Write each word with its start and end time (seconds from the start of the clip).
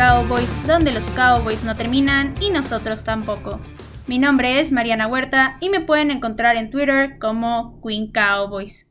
Cowboys, 0.00 0.50
donde 0.66 0.92
los 0.92 1.04
Cowboys 1.10 1.62
no 1.62 1.76
terminan 1.76 2.34
y 2.40 2.48
nosotros 2.48 3.04
tampoco. 3.04 3.60
Mi 4.06 4.18
nombre 4.18 4.58
es 4.58 4.72
Mariana 4.72 5.06
Huerta 5.06 5.58
y 5.60 5.68
me 5.68 5.82
pueden 5.82 6.10
encontrar 6.10 6.56
en 6.56 6.70
Twitter 6.70 7.18
como 7.18 7.78
Queen 7.86 8.10
Cowboys. 8.10 8.88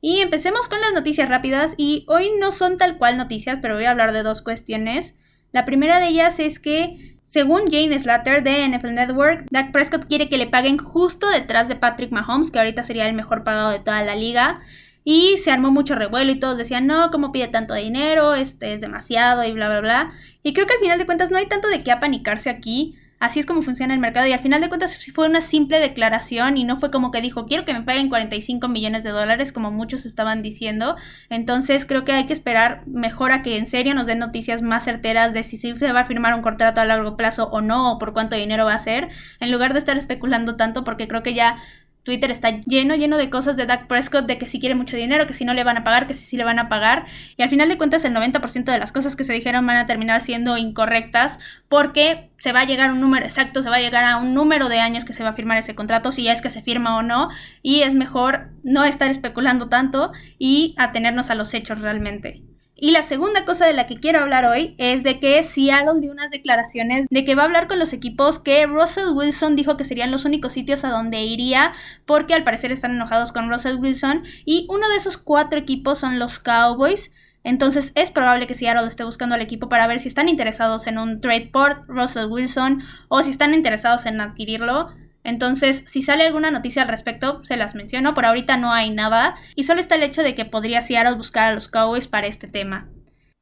Y 0.00 0.20
empecemos 0.20 0.68
con 0.68 0.80
las 0.80 0.92
noticias 0.92 1.28
rápidas 1.28 1.74
y 1.76 2.04
hoy 2.06 2.30
no 2.38 2.52
son 2.52 2.76
tal 2.76 2.98
cual 2.98 3.16
noticias, 3.16 3.58
pero 3.60 3.74
voy 3.74 3.86
a 3.86 3.90
hablar 3.90 4.12
de 4.12 4.22
dos 4.22 4.42
cuestiones. 4.42 5.16
La 5.50 5.64
primera 5.64 5.98
de 5.98 6.06
ellas 6.06 6.38
es 6.38 6.60
que, 6.60 7.18
según 7.24 7.62
Jane 7.68 7.98
Slater 7.98 8.44
de 8.44 8.68
NFL 8.68 8.94
Network, 8.94 9.46
Dak 9.50 9.72
Prescott 9.72 10.06
quiere 10.06 10.28
que 10.28 10.38
le 10.38 10.46
paguen 10.46 10.78
justo 10.78 11.28
detrás 11.30 11.66
de 11.66 11.74
Patrick 11.74 12.12
Mahomes, 12.12 12.52
que 12.52 12.60
ahorita 12.60 12.84
sería 12.84 13.08
el 13.08 13.14
mejor 13.14 13.42
pagado 13.42 13.70
de 13.70 13.80
toda 13.80 14.04
la 14.04 14.14
liga. 14.14 14.60
Y 15.04 15.36
se 15.36 15.50
armó 15.50 15.70
mucho 15.70 15.94
revuelo 15.94 16.32
y 16.32 16.38
todos 16.38 16.56
decían, 16.56 16.86
no, 16.86 17.10
¿cómo 17.10 17.30
pide 17.30 17.48
tanto 17.48 17.74
dinero? 17.74 18.34
Este 18.34 18.72
es 18.72 18.80
demasiado 18.80 19.44
y 19.44 19.52
bla, 19.52 19.68
bla, 19.68 19.80
bla. 19.80 20.10
Y 20.42 20.54
creo 20.54 20.66
que 20.66 20.74
al 20.74 20.80
final 20.80 20.98
de 20.98 21.06
cuentas 21.06 21.30
no 21.30 21.36
hay 21.36 21.46
tanto 21.46 21.68
de 21.68 21.82
qué 21.82 21.92
apanicarse 21.92 22.48
aquí. 22.48 22.96
Así 23.24 23.40
es 23.40 23.46
como 23.46 23.62
funciona 23.62 23.94
el 23.94 24.00
mercado 24.00 24.26
y 24.26 24.32
al 24.32 24.40
final 24.40 24.60
de 24.60 24.68
cuentas 24.68 24.98
fue 25.14 25.26
una 25.28 25.40
simple 25.40 25.78
declaración 25.78 26.58
y 26.58 26.64
no 26.64 26.78
fue 26.78 26.90
como 26.90 27.10
que 27.10 27.22
dijo 27.22 27.46
quiero 27.46 27.64
que 27.64 27.72
me 27.72 27.80
paguen 27.80 28.10
45 28.10 28.68
millones 28.68 29.02
de 29.02 29.10
dólares 29.10 29.50
como 29.50 29.70
muchos 29.70 30.04
estaban 30.04 30.42
diciendo. 30.42 30.96
Entonces 31.30 31.86
creo 31.86 32.04
que 32.04 32.12
hay 32.12 32.26
que 32.26 32.34
esperar 32.34 32.86
mejor 32.86 33.32
a 33.32 33.40
que 33.40 33.56
en 33.56 33.66
serio 33.66 33.94
nos 33.94 34.06
den 34.06 34.18
noticias 34.18 34.60
más 34.60 34.84
certeras 34.84 35.32
de 35.32 35.42
si 35.42 35.56
se 35.56 35.72
va 35.72 36.00
a 36.00 36.04
firmar 36.04 36.34
un 36.34 36.42
contrato 36.42 36.82
a 36.82 36.84
largo 36.84 37.16
plazo 37.16 37.48
o 37.48 37.62
no 37.62 37.92
o 37.92 37.98
por 37.98 38.12
cuánto 38.12 38.36
dinero 38.36 38.66
va 38.66 38.74
a 38.74 38.78
ser 38.78 39.08
en 39.40 39.50
lugar 39.50 39.72
de 39.72 39.78
estar 39.78 39.96
especulando 39.96 40.56
tanto 40.56 40.84
porque 40.84 41.08
creo 41.08 41.22
que 41.22 41.32
ya 41.32 41.56
Twitter 42.04 42.30
está 42.30 42.50
lleno, 42.50 42.94
lleno 42.94 43.16
de 43.16 43.30
cosas 43.30 43.56
de 43.56 43.66
Dak 43.66 43.86
Prescott, 43.86 44.26
de 44.26 44.38
que 44.38 44.46
si 44.46 44.60
quiere 44.60 44.74
mucho 44.74 44.96
dinero, 44.96 45.26
que 45.26 45.34
si 45.34 45.44
no 45.44 45.54
le 45.54 45.64
van 45.64 45.78
a 45.78 45.84
pagar, 45.84 46.06
que 46.06 46.14
si 46.14 46.24
sí 46.24 46.36
le 46.36 46.44
van 46.44 46.58
a 46.58 46.68
pagar. 46.68 47.06
Y 47.36 47.42
al 47.42 47.50
final 47.50 47.68
de 47.68 47.78
cuentas, 47.78 48.04
el 48.04 48.14
90% 48.14 48.64
de 48.64 48.78
las 48.78 48.92
cosas 48.92 49.16
que 49.16 49.24
se 49.24 49.32
dijeron 49.32 49.66
van 49.66 49.78
a 49.78 49.86
terminar 49.86 50.20
siendo 50.20 50.56
incorrectas 50.56 51.38
porque 51.68 52.30
se 52.38 52.52
va 52.52 52.60
a 52.60 52.64
llegar 52.66 52.90
a 52.90 52.92
un 52.92 53.00
número 53.00 53.24
exacto, 53.24 53.62
se 53.62 53.70
va 53.70 53.76
a 53.76 53.80
llegar 53.80 54.04
a 54.04 54.18
un 54.18 54.34
número 54.34 54.68
de 54.68 54.80
años 54.80 55.04
que 55.04 55.14
se 55.14 55.22
va 55.22 55.30
a 55.30 55.34
firmar 55.34 55.58
ese 55.58 55.74
contrato, 55.74 56.12
si 56.12 56.28
es 56.28 56.42
que 56.42 56.50
se 56.50 56.62
firma 56.62 56.96
o 56.96 57.02
no. 57.02 57.30
Y 57.62 57.80
es 57.82 57.94
mejor 57.94 58.50
no 58.62 58.84
estar 58.84 59.10
especulando 59.10 59.68
tanto 59.68 60.12
y 60.38 60.74
atenernos 60.76 61.30
a 61.30 61.34
los 61.34 61.54
hechos 61.54 61.80
realmente. 61.80 62.42
Y 62.84 62.90
la 62.90 63.02
segunda 63.02 63.46
cosa 63.46 63.64
de 63.64 63.72
la 63.72 63.86
que 63.86 63.96
quiero 63.96 64.18
hablar 64.18 64.44
hoy 64.44 64.74
es 64.76 65.02
de 65.04 65.18
que 65.18 65.42
Seattle 65.42 66.02
dio 66.02 66.12
unas 66.12 66.30
declaraciones 66.30 67.06
de 67.08 67.24
que 67.24 67.34
va 67.34 67.40
a 67.40 67.44
hablar 67.46 67.66
con 67.66 67.78
los 67.78 67.94
equipos 67.94 68.38
que 68.38 68.66
Russell 68.66 69.14
Wilson 69.14 69.56
dijo 69.56 69.78
que 69.78 69.86
serían 69.86 70.10
los 70.10 70.26
únicos 70.26 70.52
sitios 70.52 70.84
a 70.84 70.90
donde 70.90 71.22
iría 71.22 71.72
porque 72.04 72.34
al 72.34 72.44
parecer 72.44 72.72
están 72.72 72.90
enojados 72.90 73.32
con 73.32 73.48
Russell 73.48 73.76
Wilson 73.76 74.24
y 74.44 74.66
uno 74.68 74.86
de 74.90 74.96
esos 74.96 75.16
cuatro 75.16 75.58
equipos 75.58 75.96
son 75.96 76.18
los 76.18 76.38
Cowboys. 76.38 77.10
Entonces 77.42 77.92
es 77.94 78.10
probable 78.10 78.46
que 78.46 78.52
Seattle 78.52 78.86
esté 78.86 79.02
buscando 79.04 79.34
al 79.34 79.40
equipo 79.40 79.70
para 79.70 79.86
ver 79.86 79.98
si 79.98 80.08
están 80.08 80.28
interesados 80.28 80.86
en 80.86 80.98
un 80.98 81.22
trade 81.22 81.48
por 81.50 81.86
Russell 81.88 82.26
Wilson 82.26 82.82
o 83.08 83.22
si 83.22 83.30
están 83.30 83.54
interesados 83.54 84.04
en 84.04 84.20
adquirirlo. 84.20 84.88
Entonces, 85.24 85.82
si 85.86 86.02
sale 86.02 86.24
alguna 86.24 86.50
noticia 86.50 86.82
al 86.82 86.88
respecto, 86.88 87.42
se 87.44 87.56
las 87.56 87.74
menciono. 87.74 88.14
Por 88.14 88.26
ahorita 88.26 88.56
no 88.56 88.72
hay 88.72 88.90
nada. 88.90 89.34
Y 89.56 89.64
solo 89.64 89.80
está 89.80 89.96
el 89.96 90.02
hecho 90.02 90.22
de 90.22 90.34
que 90.34 90.44
podría 90.44 90.82
Seattle 90.82 91.16
buscar 91.16 91.50
a 91.50 91.54
los 91.54 91.68
Cowboys 91.68 92.06
para 92.06 92.26
este 92.26 92.46
tema. 92.46 92.88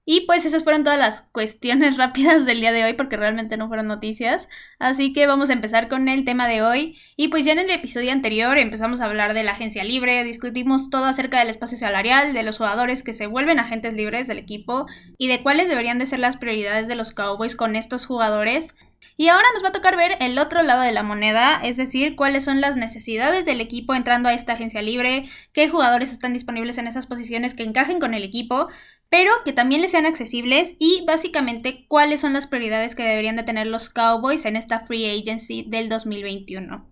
Y 0.04 0.26
pues 0.26 0.44
esas 0.44 0.64
fueron 0.64 0.82
todas 0.82 0.98
las 0.98 1.22
cuestiones 1.32 1.96
rápidas 1.98 2.44
del 2.44 2.60
día 2.60 2.72
de 2.72 2.84
hoy 2.84 2.94
porque 2.94 3.16
realmente 3.16 3.56
no 3.56 3.68
fueron 3.68 3.86
noticias. 3.86 4.48
Así 4.78 5.12
que 5.12 5.26
vamos 5.26 5.50
a 5.50 5.52
empezar 5.52 5.88
con 5.88 6.08
el 6.08 6.24
tema 6.24 6.48
de 6.48 6.62
hoy. 6.62 6.98
Y 7.16 7.28
pues 7.28 7.44
ya 7.44 7.52
en 7.52 7.60
el 7.60 7.70
episodio 7.70 8.10
anterior 8.10 8.58
empezamos 8.58 9.00
a 9.00 9.04
hablar 9.04 9.34
de 9.34 9.44
la 9.44 9.52
agencia 9.52 9.84
libre, 9.84 10.24
discutimos 10.24 10.90
todo 10.90 11.04
acerca 11.04 11.38
del 11.38 11.50
espacio 11.50 11.78
salarial, 11.78 12.34
de 12.34 12.42
los 12.42 12.58
jugadores 12.58 13.02
que 13.02 13.12
se 13.12 13.26
vuelven 13.26 13.60
agentes 13.60 13.94
libres 13.94 14.26
del 14.26 14.38
equipo 14.38 14.86
y 15.18 15.28
de 15.28 15.42
cuáles 15.42 15.68
deberían 15.68 15.98
de 15.98 16.06
ser 16.06 16.18
las 16.18 16.36
prioridades 16.36 16.88
de 16.88 16.96
los 16.96 17.12
Cowboys 17.12 17.54
con 17.54 17.76
estos 17.76 18.06
jugadores. 18.06 18.74
Y 19.16 19.28
ahora 19.28 19.46
nos 19.54 19.64
va 19.64 19.68
a 19.68 19.72
tocar 19.72 19.96
ver 19.96 20.16
el 20.20 20.38
otro 20.38 20.62
lado 20.62 20.80
de 20.80 20.92
la 20.92 21.02
moneda, 21.02 21.60
es 21.62 21.76
decir, 21.76 22.16
cuáles 22.16 22.44
son 22.44 22.60
las 22.60 22.76
necesidades 22.76 23.44
del 23.44 23.60
equipo 23.60 23.94
entrando 23.94 24.28
a 24.28 24.32
esta 24.32 24.54
agencia 24.54 24.80
libre, 24.80 25.24
qué 25.52 25.68
jugadores 25.68 26.12
están 26.12 26.32
disponibles 26.32 26.78
en 26.78 26.86
esas 26.86 27.06
posiciones 27.06 27.54
que 27.54 27.62
encajen 27.62 27.98
con 27.98 28.14
el 28.14 28.24
equipo, 28.24 28.68
pero 29.12 29.30
que 29.44 29.52
también 29.52 29.82
les 29.82 29.90
sean 29.90 30.06
accesibles 30.06 30.74
y 30.78 31.04
básicamente 31.06 31.84
cuáles 31.86 32.20
son 32.20 32.32
las 32.32 32.46
prioridades 32.46 32.94
que 32.94 33.02
deberían 33.02 33.36
de 33.36 33.42
tener 33.42 33.66
los 33.66 33.90
Cowboys 33.90 34.46
en 34.46 34.56
esta 34.56 34.86
free 34.86 35.04
agency 35.04 35.66
del 35.68 35.90
2021. 35.90 36.88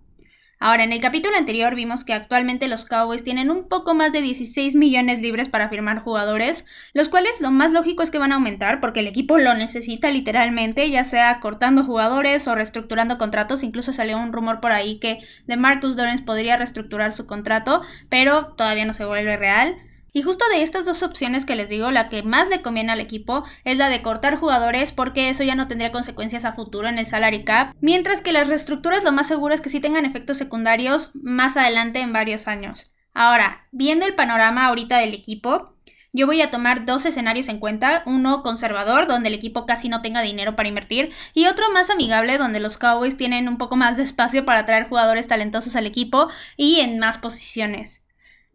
Ahora, 0.59 0.85
en 0.85 0.93
el 0.93 1.01
capítulo 1.01 1.39
anterior 1.39 1.75
vimos 1.75 2.05
que 2.05 2.13
actualmente 2.13 2.69
los 2.69 2.85
Cowboys 2.85 3.25
tienen 3.25 3.51
un 3.51 3.67
poco 3.71 3.95
más 3.95 4.13
de 4.13 4.21
16 4.21 4.77
millones 4.77 5.23
libres 5.23 5.49
para 5.49 5.71
firmar 5.71 6.01
jugadores, 6.01 6.67
los 6.93 7.09
cuales 7.09 7.41
lo 7.41 7.51
más 7.51 7.73
lógico 7.73 8.03
es 8.03 8.11
que 8.11 8.19
van 8.19 8.33
a 8.33 8.35
aumentar 8.35 8.81
porque 8.81 9.01
el 9.01 9.07
equipo 9.07 9.39
lo 9.39 9.55
necesita 9.55 10.11
literalmente, 10.11 10.91
ya 10.91 11.05
sea 11.05 11.41
cortando 11.41 11.85
jugadores 11.85 12.47
o 12.49 12.55
reestructurando 12.55 13.17
contratos. 13.17 13.63
Incluso 13.63 13.95
salió 13.95 14.19
un 14.19 14.35
rumor 14.35 14.61
por 14.61 14.73
ahí 14.73 14.99
que 14.99 15.21
de 15.47 15.57
Marcus 15.57 15.97
Lawrence 15.97 16.25
podría 16.25 16.59
reestructurar 16.59 17.15
su 17.15 17.25
contrato, 17.25 17.81
pero 18.11 18.49
todavía 18.59 18.85
no 18.85 18.93
se 18.93 19.07
vuelve 19.07 19.39
real. 19.39 19.77
Y 20.13 20.23
justo 20.23 20.45
de 20.51 20.63
estas 20.63 20.85
dos 20.87 21.03
opciones 21.03 21.45
que 21.45 21.57
les 21.57 21.69
digo, 21.69 21.91
la 21.91 22.09
que 22.09 22.23
más 22.23 22.49
le 22.49 22.63
conviene 22.63 22.93
al 22.93 23.01
equipo 23.01 23.45
es 23.65 23.77
la 23.77 23.89
de 23.89 24.03
cortar 24.03 24.37
jugadores 24.37 24.93
porque 24.93 25.29
eso 25.29 25.45
ya 25.45 25.55
no 25.55 25.69
tendría 25.69 25.93
consecuencias 25.93 26.45
a 26.45 26.53
futuro 26.53 26.89
en 26.89 26.99
el 26.99 27.07
salary 27.07 27.45
cap, 27.45 27.75
mientras 27.81 28.21
que 28.21 28.33
las 28.33 28.49
reestructuras 28.49 29.05
lo 29.05 29.13
más 29.13 29.29
seguro 29.29 29.55
es 29.55 29.61
que 29.61 29.69
sí 29.69 29.81
tengan 29.81 30.05
efectos 30.05 30.39
secundarios 30.39 31.11
más 31.15 31.57
adelante 31.57 32.01
en 32.01 32.13
varios 32.13 32.49
años. 32.49 32.91
Ahora, 33.13 33.67
viendo 33.73 34.07
el 34.07 34.15
panorama 34.15 34.67
ahorita 34.67 34.99
del 34.99 35.15
equipo, 35.15 35.75
yo 36.13 36.27
voy 36.27 36.43
a 36.43 36.51
tomar 36.51 36.87
dos 36.87 37.07
escenarios 37.07 37.49
en 37.49 37.61
cuenta, 37.61 38.03
uno 38.05 38.43
conservador, 38.43 39.07
donde 39.07 39.29
el 39.29 39.35
equipo 39.35 39.65
casi 39.65 39.89
no 39.89 40.03
tenga 40.03 40.23
dinero 40.23 40.57
para 40.57 40.69
invertir, 40.69 41.13
y 41.35 41.47
otro 41.47 41.71
más 41.71 41.89
amigable, 41.89 42.37
donde 42.37 42.59
los 42.59 42.79
Cowboys 42.79 43.17
tienen 43.17 43.49
un 43.49 43.59
poco 43.59 43.77
más 43.77 43.97
de 43.97 44.03
espacio 44.03 44.45
para 44.45 44.67
traer 44.67 44.89
jugadores 44.89 45.29
talentosos 45.29 45.77
al 45.77 45.87
equipo 45.87 46.29
y 46.57 46.81
en 46.81 46.99
más 46.99 47.19
posiciones. 47.19 48.03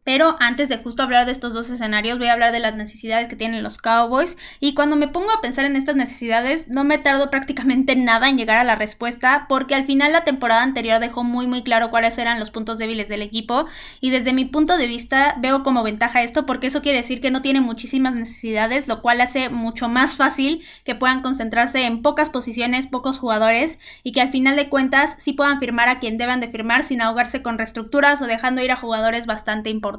Pero 0.05 0.35
antes 0.39 0.69
de 0.69 0.77
justo 0.77 1.01
hablar 1.01 1.25
de 1.25 1.31
estos 1.31 1.53
dos 1.53 1.67
escenarios, 1.71 2.19
voy 2.19 2.27
a 2.27 2.33
hablar 2.33 2.51
de 2.51 2.59
las 2.59 2.75
necesidades 2.75 3.27
que 3.27 3.35
tienen 3.35 3.63
los 3.63 3.79
Cowboys. 3.79 4.37
Y 4.59 4.75
cuando 4.75 4.95
me 4.95 5.07
pongo 5.07 5.31
a 5.31 5.41
pensar 5.41 5.65
en 5.65 5.75
estas 5.75 5.95
necesidades, 5.95 6.67
no 6.67 6.83
me 6.83 6.99
tardo 6.99 7.31
prácticamente 7.31 7.95
nada 7.95 8.29
en 8.29 8.37
llegar 8.37 8.57
a 8.57 8.63
la 8.63 8.75
respuesta, 8.75 9.47
porque 9.49 9.73
al 9.73 9.83
final 9.83 10.11
la 10.11 10.23
temporada 10.23 10.61
anterior 10.61 10.99
dejó 10.99 11.23
muy 11.23 11.47
muy 11.47 11.63
claro 11.63 11.89
cuáles 11.89 12.19
eran 12.19 12.39
los 12.39 12.51
puntos 12.51 12.77
débiles 12.77 13.09
del 13.09 13.23
equipo. 13.23 13.65
Y 13.99 14.11
desde 14.11 14.31
mi 14.31 14.45
punto 14.45 14.77
de 14.77 14.85
vista 14.85 15.37
veo 15.39 15.63
como 15.63 15.81
ventaja 15.81 16.21
esto, 16.21 16.45
porque 16.45 16.67
eso 16.67 16.83
quiere 16.83 16.99
decir 16.99 17.19
que 17.19 17.31
no 17.31 17.41
tiene 17.41 17.61
muchísimas 17.61 18.13
necesidades, 18.13 18.87
lo 18.87 19.01
cual 19.01 19.21
hace 19.21 19.49
mucho 19.49 19.89
más 19.89 20.15
fácil 20.15 20.63
que 20.83 20.93
puedan 20.93 21.23
concentrarse 21.23 21.83
en 21.83 22.03
pocas 22.03 22.29
posiciones, 22.29 22.85
pocos 22.85 23.17
jugadores, 23.17 23.79
y 24.03 24.11
que 24.11 24.21
al 24.21 24.29
final 24.29 24.55
de 24.55 24.69
cuentas 24.69 25.15
sí 25.17 25.33
puedan 25.33 25.59
firmar 25.59 25.89
a 25.89 25.97
quien 25.97 26.19
deban 26.19 26.41
de 26.41 26.49
firmar 26.49 26.83
sin 26.83 27.01
ahogarse 27.01 27.41
con 27.41 27.57
reestructuras 27.57 28.21
o 28.21 28.27
dejando 28.27 28.61
ir 28.61 28.71
a 28.71 28.75
jugadores 28.75 29.25
bastante 29.25 29.71
importantes 29.71 29.94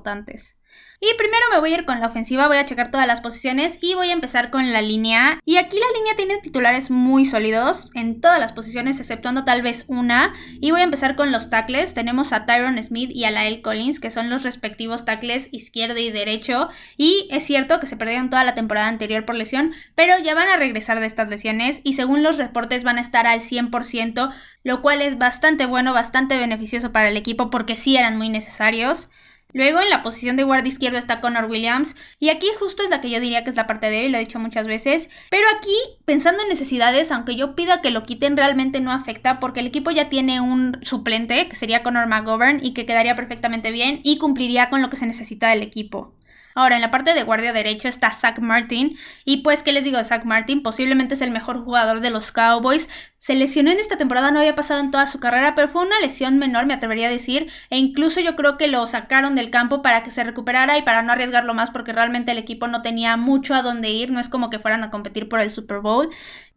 Y 0.99 1.09
primero 1.19 1.45
me 1.53 1.61
voy 1.61 1.73
a 1.73 1.79
ir 1.79 1.85
con 1.85 2.01
la 2.01 2.07
ofensiva, 2.07 2.49
voy 2.49 2.57
a 2.57 2.65
checar 2.65 2.91
todas 2.91 3.07
las 3.07 3.21
posiciones 3.21 3.79
y 3.83 3.95
voy 3.95 4.09
a 4.09 4.15
empezar 4.15 4.51
con 4.51 4.73
la 4.73 4.81
línea. 4.81 5.41
Y 5.45 5.59
aquí 5.59 5.77
la 5.79 5.99
línea 5.99 6.15
tiene 6.17 6.39
titulares 6.39 6.91
muy 6.91 7.27
sólidos 7.27 7.91
en 7.95 8.21
todas 8.21 8.41
las 8.41 8.53
posiciones, 8.53 8.99
exceptuando 8.99 9.45
tal 9.45 9.61
vez 9.61 9.85
una. 9.89 10.33
Y 10.61 10.71
voy 10.71 10.81
a 10.81 10.85
empezar 10.85 11.15
con 11.15 11.33
los 11.33 11.51
tackles. 11.51 11.93
Tenemos 11.93 12.33
a 12.33 12.47
Tyron 12.47 12.83
Smith 12.83 13.11
y 13.13 13.25
a 13.25 13.31
Lael 13.31 13.61
Collins, 13.61 14.01
que 14.01 14.11
son 14.11 14.31
los 14.31 14.43
respectivos 14.43 15.05
tackles 15.05 15.49
izquierdo 15.53 15.99
y 15.99 16.11
derecho. 16.11 16.69
Y 16.97 17.29
es 17.31 17.45
cierto 17.45 17.79
que 17.79 17.87
se 17.87 17.97
perdieron 17.97 18.31
toda 18.31 18.45
la 18.45 18.55
temporada 18.55 18.89
anterior 18.89 19.27
por 19.27 19.35
lesión, 19.35 19.75
pero 19.95 20.19
ya 20.19 20.35
van 20.35 20.49
a 20.49 20.57
regresar 20.57 21.01
de 21.01 21.07
estas 21.07 21.29
lesiones 21.29 21.81
y 21.85 21.93
según 21.93 22.23
los 22.23 22.39
reportes 22.39 22.85
van 22.85 22.97
a 22.97 23.03
estar 23.03 23.27
al 23.27 23.41
100%, 23.41 24.33
lo 24.65 24.83
cual 24.83 25.03
es 25.03 25.19
bastante 25.19 25.67
bueno, 25.67 25.93
bastante 25.93 26.39
beneficioso 26.39 26.91
para 26.91 27.09
el 27.11 27.17
equipo 27.19 27.51
porque 27.51 27.77
sí 27.77 27.97
eran 27.97 28.17
muy 28.17 28.31
necesarios. 28.31 29.11
Luego 29.53 29.81
en 29.81 29.91
la 29.91 30.03
posición 30.03 30.37
de 30.37 30.45
guardia 30.45 30.69
izquierdo 30.69 30.99
está 30.99 31.21
Connor 31.21 31.47
Williams 31.47 31.95
y 32.19 32.29
aquí 32.29 32.49
justo 32.59 32.83
es 32.83 32.91
la 32.91 33.01
que 33.01 33.11
yo 33.11 33.21
diría 33.21 33.45
que 33.45 33.51
es 33.51 33.57
la 33.57 33.67
parte 33.67 33.89
débil, 33.89 34.13
lo 34.13 34.19
he 34.19 34.21
dicho 34.21 34.39
muchas 34.39 34.67
veces, 34.67 35.09
pero 35.31 35.47
aquí 35.57 35.75
pensando 36.05 36.43
en 36.43 36.49
necesidades, 36.49 37.11
aunque 37.13 37.37
yo 37.37 37.55
pida 37.55 37.81
que 37.81 37.91
lo 37.91 38.03
quiten 38.03 38.37
realmente 38.37 38.81
no 38.81 38.93
afecta 38.93 39.41
porque 39.41 39.61
el 39.61 39.69
equipo 39.69 39.91
ya 39.91 40.09
tiene 40.09 40.41
un 40.41 40.79
suplente 40.83 41.49
que 41.49 41.57
sería 41.57 41.83
Connor 41.83 42.07
McGovern 42.07 42.65
y 42.65 42.75
que 42.75 42.87
quedaría 42.87 43.15
perfectamente 43.15 43.71
bien 43.71 44.01
y 44.03 44.19
cumpliría 44.19 44.69
con 44.69 44.83
lo 44.83 44.91
que 44.91 44.97
se 44.97 45.07
necesita 45.07 45.49
del 45.49 45.63
equipo. 45.63 46.16
Ahora, 46.57 46.77
en 46.77 46.81
la 46.81 46.91
parte 46.91 47.13
de 47.13 47.23
guardia 47.23 47.53
derecho 47.53 47.87
está 47.87 48.11
Zach 48.11 48.39
Martin. 48.39 48.97
Y 49.27 49.43
pues, 49.43 49.63
¿qué 49.63 49.73
les 49.73 49.85
digo 49.85 49.99
de 49.99 50.05
Zach 50.05 50.25
Martin? 50.25 50.63
Posiblemente 50.63 51.13
es 51.13 51.21
el 51.21 51.31
mejor 51.31 51.63
jugador 51.63 52.01
de 52.01 52.09
los 52.09 52.33
Cowboys. 52.33 52.89
Se 53.19 53.35
lesionó 53.35 53.71
en 53.73 53.79
esta 53.79 53.99
temporada, 53.99 54.31
no 54.31 54.39
había 54.39 54.55
pasado 54.55 54.81
en 54.81 54.91
toda 54.91 55.07
su 55.07 55.21
carrera, 55.21 55.55
pero 55.55 55.69
fue 55.69 55.83
una 55.83 56.01
lesión 56.01 56.39
menor, 56.39 56.65
me 56.65 56.73
atrevería 56.73 57.09
a 57.09 57.11
decir. 57.11 57.51
E 57.69 57.77
incluso 57.77 58.21
yo 58.21 58.37
creo 58.37 58.57
que 58.57 58.69
lo 58.69 58.87
sacaron 58.87 59.35
del 59.35 59.51
campo 59.51 59.83
para 59.83 60.03
que 60.03 60.11
se 60.11 60.25
recuperara 60.25 60.79
y 60.79 60.83
para 60.83 61.03
no 61.03 61.13
arriesgarlo 61.13 61.53
más, 61.53 61.71
porque 61.71 61.93
realmente 61.93 62.33
el 62.33 62.39
equipo 62.39 62.69
no 62.69 62.81
tenía 62.81 63.19
mucho 63.19 63.55
a 63.55 63.61
dónde 63.61 63.91
ir. 63.91 64.11
No 64.11 64.19
es 64.19 64.31
como 64.31 64.49
que 64.49 64.59
fueran 64.59 64.83
a 64.83 64.91
competir 64.91 65.29
por 65.29 65.41
el 65.41 65.51
Super 65.51 65.81
Bowl. 65.81 66.09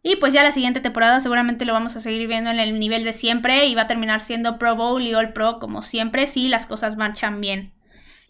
Y 0.02 0.16
pues 0.16 0.32
ya 0.32 0.42
la 0.42 0.52
siguiente 0.52 0.80
temporada 0.80 1.20
seguramente 1.20 1.66
lo 1.66 1.74
vamos 1.74 1.94
a 1.96 2.00
seguir 2.00 2.26
viendo 2.26 2.48
en 2.48 2.58
el 2.58 2.78
nivel 2.78 3.04
de 3.04 3.12
siempre 3.12 3.66
y 3.66 3.74
va 3.74 3.82
a 3.82 3.86
terminar 3.86 4.22
siendo 4.22 4.58
Pro 4.58 4.76
Bowl 4.76 5.02
y 5.02 5.12
All 5.12 5.34
Pro 5.34 5.58
como 5.58 5.82
siempre 5.82 6.26
si 6.26 6.48
las 6.48 6.64
cosas 6.64 6.96
marchan 6.96 7.42
bien. 7.42 7.74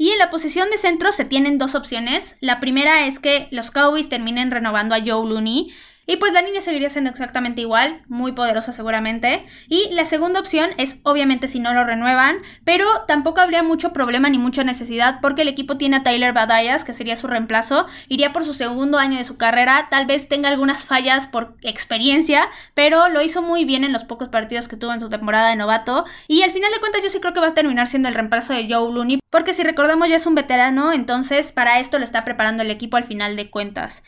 Y 0.00 0.12
en 0.12 0.18
la 0.18 0.30
posición 0.30 0.70
de 0.70 0.78
centro 0.78 1.12
se 1.12 1.26
tienen 1.26 1.58
dos 1.58 1.74
opciones. 1.74 2.34
La 2.40 2.58
primera 2.58 3.06
es 3.06 3.18
que 3.18 3.48
los 3.50 3.70
Cowboys 3.70 4.08
terminen 4.08 4.50
renovando 4.50 4.94
a 4.94 5.00
Joe 5.00 5.28
Looney. 5.28 5.74
Y 6.10 6.16
pues 6.16 6.32
la 6.32 6.42
línea 6.42 6.60
seguiría 6.60 6.90
siendo 6.90 7.08
exactamente 7.08 7.60
igual, 7.60 8.02
muy 8.08 8.32
poderosa 8.32 8.72
seguramente. 8.72 9.44
Y 9.68 9.90
la 9.94 10.04
segunda 10.04 10.40
opción 10.40 10.70
es 10.76 10.98
obviamente 11.04 11.46
si 11.46 11.60
no 11.60 11.72
lo 11.72 11.84
renuevan, 11.84 12.38
pero 12.64 12.84
tampoco 13.06 13.40
habría 13.40 13.62
mucho 13.62 13.92
problema 13.92 14.28
ni 14.28 14.36
mucha 14.36 14.64
necesidad 14.64 15.20
porque 15.22 15.42
el 15.42 15.48
equipo 15.48 15.76
tiene 15.76 15.98
a 15.98 16.02
Tyler 16.02 16.32
Badayas, 16.32 16.84
que 16.84 16.94
sería 16.94 17.14
su 17.14 17.28
reemplazo, 17.28 17.86
iría 18.08 18.32
por 18.32 18.44
su 18.44 18.54
segundo 18.54 18.98
año 18.98 19.18
de 19.18 19.24
su 19.24 19.36
carrera, 19.36 19.86
tal 19.88 20.06
vez 20.06 20.26
tenga 20.26 20.48
algunas 20.48 20.84
fallas 20.84 21.28
por 21.28 21.54
experiencia, 21.62 22.48
pero 22.74 23.08
lo 23.08 23.22
hizo 23.22 23.40
muy 23.40 23.64
bien 23.64 23.84
en 23.84 23.92
los 23.92 24.02
pocos 24.02 24.30
partidos 24.30 24.66
que 24.66 24.76
tuvo 24.76 24.92
en 24.92 25.00
su 25.00 25.10
temporada 25.10 25.50
de 25.50 25.54
novato. 25.54 26.06
Y 26.26 26.42
al 26.42 26.50
final 26.50 26.72
de 26.72 26.80
cuentas 26.80 27.04
yo 27.04 27.08
sí 27.08 27.20
creo 27.20 27.34
que 27.34 27.40
va 27.40 27.46
a 27.46 27.54
terminar 27.54 27.86
siendo 27.86 28.08
el 28.08 28.16
reemplazo 28.16 28.52
de 28.52 28.66
Joe 28.68 28.92
Looney, 28.92 29.20
porque 29.30 29.54
si 29.54 29.62
recordamos 29.62 30.08
ya 30.08 30.16
es 30.16 30.26
un 30.26 30.34
veterano, 30.34 30.92
entonces 30.92 31.52
para 31.52 31.78
esto 31.78 32.00
lo 32.00 32.04
está 32.04 32.24
preparando 32.24 32.64
el 32.64 32.72
equipo 32.72 32.96
al 32.96 33.04
final 33.04 33.36
de 33.36 33.48
cuentas. 33.48 34.02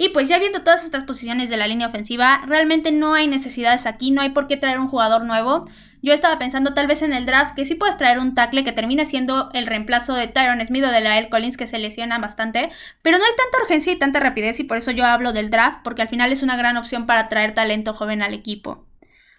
Y 0.00 0.10
pues 0.10 0.28
ya 0.28 0.38
viendo 0.38 0.62
todas 0.62 0.84
estas 0.84 1.02
posiciones 1.02 1.50
de 1.50 1.56
la 1.56 1.66
línea 1.66 1.88
ofensiva, 1.88 2.42
realmente 2.46 2.92
no 2.92 3.14
hay 3.14 3.26
necesidades 3.26 3.84
aquí, 3.84 4.12
no 4.12 4.20
hay 4.20 4.30
por 4.30 4.46
qué 4.46 4.56
traer 4.56 4.78
un 4.78 4.86
jugador 4.86 5.24
nuevo. 5.24 5.64
Yo 6.02 6.14
estaba 6.14 6.38
pensando 6.38 6.72
tal 6.72 6.86
vez 6.86 7.02
en 7.02 7.12
el 7.12 7.26
draft 7.26 7.56
que 7.56 7.64
sí 7.64 7.74
puedes 7.74 7.96
traer 7.96 8.20
un 8.20 8.36
tackle 8.36 8.62
que 8.62 8.70
termine 8.70 9.04
siendo 9.04 9.50
el 9.54 9.66
reemplazo 9.66 10.14
de 10.14 10.28
Tyron 10.28 10.64
Smith 10.64 10.84
o 10.84 10.92
de 10.92 11.00
la 11.00 11.18
L. 11.18 11.28
Collins 11.28 11.56
que 11.56 11.66
se 11.66 11.80
lesiona 11.80 12.18
bastante, 12.18 12.68
pero 13.02 13.18
no 13.18 13.24
hay 13.24 13.32
tanta 13.36 13.60
urgencia 13.60 13.92
y 13.92 13.98
tanta 13.98 14.20
rapidez 14.20 14.60
y 14.60 14.64
por 14.64 14.76
eso 14.76 14.92
yo 14.92 15.04
hablo 15.04 15.32
del 15.32 15.50
draft 15.50 15.80
porque 15.82 16.02
al 16.02 16.08
final 16.08 16.30
es 16.30 16.44
una 16.44 16.56
gran 16.56 16.76
opción 16.76 17.04
para 17.06 17.28
traer 17.28 17.52
talento 17.54 17.92
joven 17.92 18.22
al 18.22 18.34
equipo. 18.34 18.87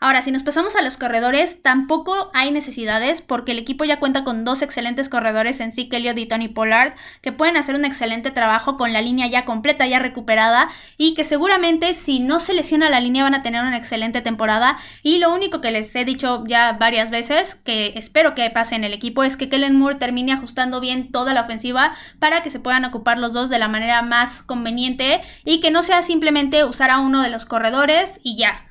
Ahora, 0.01 0.21
si 0.21 0.31
nos 0.31 0.43
pasamos 0.43 0.77
a 0.77 0.81
los 0.81 0.95
corredores, 0.95 1.61
tampoco 1.61 2.31
hay 2.33 2.51
necesidades 2.51 3.21
porque 3.21 3.51
el 3.51 3.59
equipo 3.59 3.83
ya 3.83 3.99
cuenta 3.99 4.23
con 4.23 4.45
dos 4.45 4.61
excelentes 4.61 5.09
corredores 5.09 5.59
en 5.59 5.73
Zeke 5.73 5.97
Elliott 5.97 6.17
y 6.17 6.25
Tony 6.25 6.47
Pollard 6.47 6.93
que 7.21 7.33
pueden 7.33 7.57
hacer 7.57 7.75
un 7.75 7.83
excelente 7.83 8.31
trabajo 8.31 8.77
con 8.77 8.93
la 8.93 9.01
línea 9.01 9.27
ya 9.27 9.43
completa, 9.43 9.85
ya 9.87 9.99
recuperada 9.99 10.69
y 10.97 11.15
que 11.15 11.25
seguramente 11.25 11.93
si 11.93 12.21
no 12.21 12.39
se 12.39 12.53
lesiona 12.53 12.89
la 12.89 13.01
línea 13.01 13.23
van 13.23 13.35
a 13.35 13.43
tener 13.43 13.61
una 13.61 13.75
excelente 13.75 14.21
temporada 14.21 14.77
y 15.03 15.17
lo 15.17 15.33
único 15.33 15.59
que 15.59 15.71
les 15.71 15.93
he 15.93 16.05
dicho 16.05 16.45
ya 16.47 16.77
varias 16.79 17.11
veces 17.11 17.55
que 17.55 17.91
espero 17.97 18.35
que 18.35 18.49
pase 18.51 18.75
en 18.75 18.85
el 18.85 18.93
equipo 18.93 19.25
es 19.25 19.35
que 19.35 19.49
Kellen 19.49 19.75
Moore 19.75 19.95
termine 19.95 20.31
ajustando 20.31 20.79
bien 20.79 21.11
toda 21.11 21.33
la 21.33 21.41
ofensiva 21.41 21.91
para 22.19 22.41
que 22.41 22.49
se 22.49 22.61
puedan 22.61 22.85
ocupar 22.85 23.17
los 23.17 23.33
dos 23.33 23.49
de 23.49 23.59
la 23.59 23.67
manera 23.67 24.01
más 24.01 24.43
conveniente 24.43 25.19
y 25.43 25.59
que 25.59 25.71
no 25.71 25.83
sea 25.83 26.01
simplemente 26.03 26.63
usar 26.63 26.89
a 26.89 26.99
uno 26.99 27.21
de 27.21 27.29
los 27.29 27.45
corredores 27.45 28.21
y 28.23 28.37
ya. 28.37 28.68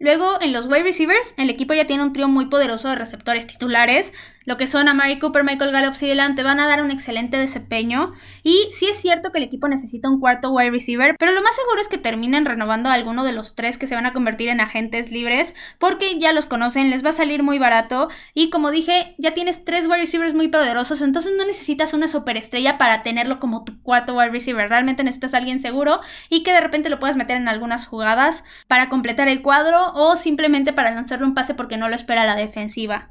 Luego, 0.00 0.40
en 0.40 0.52
los 0.52 0.66
wide 0.66 0.84
receivers, 0.84 1.34
el 1.36 1.50
equipo 1.50 1.74
ya 1.74 1.86
tiene 1.86 2.04
un 2.04 2.12
trío 2.12 2.28
muy 2.28 2.46
poderoso 2.46 2.88
de 2.88 2.94
receptores 2.94 3.46
titulares, 3.46 4.12
lo 4.48 4.56
que 4.56 4.66
son 4.66 4.88
a 4.88 4.94
Mary 4.94 5.18
Cooper, 5.18 5.44
Michael 5.44 5.72
Gallup 5.72 5.94
y 6.00 6.06
delante 6.06 6.42
van 6.42 6.58
a 6.58 6.66
dar 6.66 6.82
un 6.82 6.90
excelente 6.90 7.36
desempeño. 7.36 8.14
Y 8.42 8.70
sí 8.72 8.86
es 8.86 8.96
cierto 8.96 9.30
que 9.30 9.36
el 9.36 9.44
equipo 9.44 9.68
necesita 9.68 10.08
un 10.08 10.20
cuarto 10.20 10.50
wide 10.50 10.70
receiver, 10.70 11.16
pero 11.18 11.32
lo 11.32 11.42
más 11.42 11.54
seguro 11.54 11.82
es 11.82 11.88
que 11.88 11.98
terminen 11.98 12.46
renovando 12.46 12.88
a 12.88 12.94
alguno 12.94 13.24
de 13.24 13.32
los 13.32 13.54
tres 13.54 13.76
que 13.76 13.86
se 13.86 13.94
van 13.94 14.06
a 14.06 14.14
convertir 14.14 14.48
en 14.48 14.62
agentes 14.62 15.12
libres, 15.12 15.54
porque 15.78 16.18
ya 16.18 16.32
los 16.32 16.46
conocen, 16.46 16.88
les 16.88 17.04
va 17.04 17.10
a 17.10 17.12
salir 17.12 17.42
muy 17.42 17.58
barato. 17.58 18.08
Y 18.32 18.48
como 18.48 18.70
dije, 18.70 19.14
ya 19.18 19.34
tienes 19.34 19.66
tres 19.66 19.84
wide 19.84 19.98
receivers 19.98 20.32
muy 20.32 20.48
poderosos, 20.48 21.02
entonces 21.02 21.34
no 21.36 21.44
necesitas 21.44 21.92
una 21.92 22.08
superestrella 22.08 22.78
para 22.78 23.02
tenerlo 23.02 23.40
como 23.40 23.64
tu 23.64 23.82
cuarto 23.82 24.14
wide 24.14 24.30
receiver. 24.30 24.66
Realmente 24.66 25.04
necesitas 25.04 25.34
a 25.34 25.36
alguien 25.36 25.60
seguro 25.60 26.00
y 26.30 26.42
que 26.42 26.54
de 26.54 26.60
repente 26.62 26.88
lo 26.88 26.98
puedas 26.98 27.16
meter 27.16 27.36
en 27.36 27.48
algunas 27.48 27.86
jugadas 27.86 28.44
para 28.66 28.88
completar 28.88 29.28
el 29.28 29.42
cuadro 29.42 29.92
o 29.92 30.16
simplemente 30.16 30.72
para 30.72 30.90
lanzarle 30.90 31.26
un 31.26 31.34
pase 31.34 31.52
porque 31.52 31.76
no 31.76 31.90
lo 31.90 31.96
espera 31.96 32.24
la 32.24 32.34
defensiva. 32.34 33.10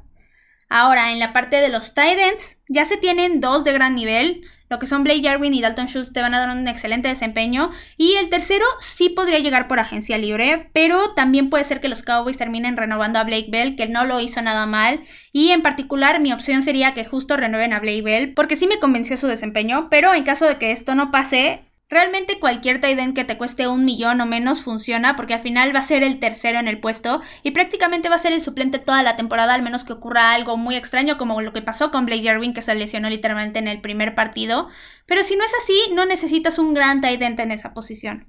Ahora, 0.68 1.12
en 1.12 1.18
la 1.18 1.32
parte 1.32 1.56
de 1.56 1.70
los 1.70 1.94
Titans, 1.94 2.58
ya 2.68 2.84
se 2.84 2.96
tienen 2.96 3.40
dos 3.40 3.64
de 3.64 3.72
gran 3.72 3.94
nivel. 3.94 4.42
Lo 4.70 4.78
que 4.78 4.86
son 4.86 5.02
Blake 5.02 5.22
Jarwin 5.22 5.54
y 5.54 5.62
Dalton 5.62 5.86
Schultz 5.86 6.12
te 6.12 6.20
van 6.20 6.34
a 6.34 6.40
dar 6.40 6.50
un 6.50 6.68
excelente 6.68 7.08
desempeño. 7.08 7.70
Y 7.96 8.16
el 8.16 8.28
tercero 8.28 8.66
sí 8.80 9.08
podría 9.08 9.38
llegar 9.38 9.66
por 9.66 9.80
agencia 9.80 10.18
libre, 10.18 10.68
pero 10.74 11.14
también 11.14 11.48
puede 11.48 11.64
ser 11.64 11.80
que 11.80 11.88
los 11.88 12.02
Cowboys 12.02 12.36
terminen 12.36 12.76
renovando 12.76 13.18
a 13.18 13.24
Blake 13.24 13.48
Bell, 13.50 13.76
que 13.76 13.88
no 13.88 14.04
lo 14.04 14.20
hizo 14.20 14.42
nada 14.42 14.66
mal. 14.66 15.00
Y 15.32 15.50
en 15.52 15.62
particular, 15.62 16.20
mi 16.20 16.32
opción 16.34 16.62
sería 16.62 16.92
que 16.92 17.06
justo 17.06 17.38
renueven 17.38 17.72
a 17.72 17.80
Blake 17.80 18.02
Bell, 18.02 18.34
porque 18.34 18.56
sí 18.56 18.66
me 18.66 18.78
convenció 18.78 19.16
su 19.16 19.26
desempeño. 19.26 19.88
Pero 19.90 20.12
en 20.12 20.24
caso 20.24 20.44
de 20.44 20.58
que 20.58 20.70
esto 20.70 20.94
no 20.94 21.10
pase, 21.10 21.67
Realmente 21.90 22.38
cualquier 22.38 22.82
tight 22.82 23.14
que 23.14 23.24
te 23.24 23.38
cueste 23.38 23.66
un 23.66 23.86
millón 23.86 24.20
o 24.20 24.26
menos 24.26 24.60
funciona 24.62 25.16
porque 25.16 25.32
al 25.32 25.40
final 25.40 25.74
va 25.74 25.78
a 25.78 25.82
ser 25.82 26.02
el 26.02 26.20
tercero 26.20 26.58
en 26.58 26.68
el 26.68 26.80
puesto 26.80 27.22
y 27.42 27.52
prácticamente 27.52 28.10
va 28.10 28.16
a 28.16 28.18
ser 28.18 28.32
el 28.32 28.42
suplente 28.42 28.78
toda 28.78 29.02
la 29.02 29.16
temporada 29.16 29.54
al 29.54 29.62
menos 29.62 29.84
que 29.84 29.94
ocurra 29.94 30.32
algo 30.32 30.58
muy 30.58 30.76
extraño 30.76 31.16
como 31.16 31.40
lo 31.40 31.54
que 31.54 31.62
pasó 31.62 31.90
con 31.90 32.04
Blake 32.04 32.24
Irwin 32.24 32.52
que 32.52 32.60
se 32.60 32.74
lesionó 32.74 33.08
literalmente 33.08 33.58
en 33.58 33.68
el 33.68 33.80
primer 33.80 34.14
partido. 34.14 34.68
Pero 35.06 35.22
si 35.22 35.36
no 35.36 35.44
es 35.44 35.54
así, 35.62 35.78
no 35.94 36.04
necesitas 36.04 36.58
un 36.58 36.74
gran 36.74 37.00
tight 37.00 37.22
end 37.22 37.40
en 37.40 37.52
esa 37.52 37.72
posición. 37.72 38.26